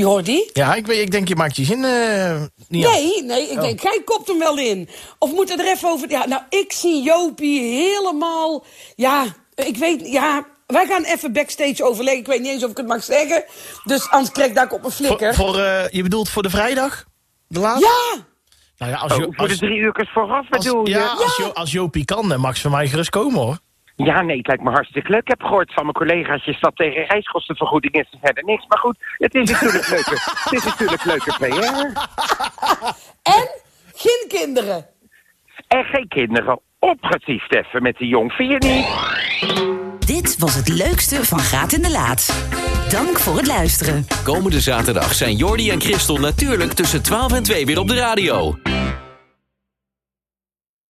Jordi? 0.00 0.50
Ja, 0.52 0.74
ik, 0.74 0.86
weet, 0.86 1.00
ik 1.00 1.10
denk 1.10 1.28
je 1.28 1.36
maakt 1.36 1.56
je 1.56 1.64
zin 1.64 1.84
eh 1.84 2.42
niet 2.68 2.86
af. 2.86 2.92
Nee, 2.92 3.22
nee, 3.22 3.50
ik 3.50 3.60
denk, 3.60 3.80
jij 3.80 4.02
kopt 4.04 4.28
hem 4.28 4.38
wel 4.38 4.58
in. 4.58 4.88
Of 5.18 5.32
moet 5.32 5.48
het 5.48 5.60
er 5.60 5.66
even 5.66 5.88
over... 5.88 6.10
Ja, 6.10 6.26
nou, 6.26 6.42
ik 6.48 6.72
zie 6.72 7.02
Jopie 7.02 7.60
helemaal... 7.62 8.64
Ja, 8.96 9.24
ik 9.54 9.76
weet... 9.76 10.08
Ja, 10.10 10.46
wij 10.66 10.86
gaan 10.86 11.02
even 11.04 11.32
backstage 11.32 11.84
overleggen. 11.84 12.20
Ik 12.20 12.26
weet 12.26 12.40
niet 12.40 12.50
eens 12.50 12.64
of 12.64 12.70
ik 12.70 12.76
het 12.76 12.86
mag 12.86 13.04
zeggen. 13.04 13.44
Dus 13.84 14.10
anders 14.10 14.32
krijg 14.32 14.48
ik 14.48 14.54
daar 14.54 14.64
op 14.70 14.80
mijn 14.80 14.92
Voor, 14.92 15.06
flikker. 15.06 15.34
voor, 15.34 15.58
eh, 15.58 15.88
je 15.88 16.02
bedoelt 16.02 16.28
voor 16.28 16.42
de 16.42 16.50
vrijdag? 16.50 17.04
De 17.48 17.58
laat? 17.58 17.78
Ja! 17.80 18.22
Nou 18.78 18.92
ja, 18.92 18.98
als, 18.98 19.12
Oh, 19.12 19.18
Jo- 19.18 19.24
voor 19.24 19.44
de 19.46 19.50
als, 19.52 19.58
drie 19.58 19.76
uur 19.78 20.08
vooraf 20.14 20.46
als, 20.50 20.64
bedoel 20.64 20.86
je? 20.86 20.90
ja, 20.94 21.06
als, 21.06 21.36
Jo- 21.36 21.50
als 21.54 21.72
Jopie 21.72 22.04
kan, 22.04 22.28
dan 22.28 22.40
mag 22.40 22.56
ze 22.56 22.62
van 22.62 22.70
mij 22.70 22.88
gerust 22.88 23.10
komen, 23.10 23.40
hoor. 23.40 23.58
Ja, 24.04 24.22
nee, 24.22 24.36
het 24.36 24.46
lijkt 24.46 24.62
me 24.62 24.70
hartstikke 24.70 25.10
leuk. 25.10 25.20
Ik 25.20 25.28
heb 25.28 25.42
gehoord 25.42 25.72
van 25.72 25.82
mijn 25.82 25.94
collega's, 25.94 26.44
je 26.44 26.52
stapt 26.52 26.76
tegen 26.76 27.04
reiskostenvergoeding 27.04 27.94
is 27.94 28.08
er 28.10 28.18
verder 28.22 28.44
niks. 28.44 28.66
Maar 28.66 28.78
goed, 28.78 28.96
het 29.16 29.34
is 29.34 29.50
natuurlijk 29.50 29.88
leuke, 29.88 30.10
het 30.44 30.52
is 30.52 30.64
natuurlijk 30.64 31.04
leuke 31.04 31.32
PR. 31.38 32.00
En 33.36 33.48
geen 33.94 34.24
kinderen. 34.28 34.86
En 35.68 35.84
geen 35.84 36.08
kinderen 36.08 36.60
opgetiefd 36.78 37.54
even 37.54 37.82
met 37.82 37.96
die 37.96 38.08
jong, 38.08 38.32
vind 38.32 38.50
je 38.50 38.68
niet? 38.68 40.06
Dit 40.06 40.38
was 40.38 40.54
het 40.54 40.68
leukste 40.68 41.24
van 41.24 41.38
Graat 41.38 41.72
in 41.72 41.82
de 41.82 41.90
Laat. 41.90 42.48
Dank 42.90 43.18
voor 43.18 43.36
het 43.36 43.46
luisteren. 43.46 44.06
Komende 44.24 44.60
zaterdag 44.60 45.14
zijn 45.14 45.36
Jordi 45.36 45.70
en 45.70 45.80
Christel 45.80 46.16
natuurlijk 46.16 46.72
tussen 46.72 47.02
12 47.02 47.32
en 47.32 47.42
2 47.42 47.66
weer 47.66 47.78
op 47.78 47.88
de 47.88 47.94
radio. 47.94 48.54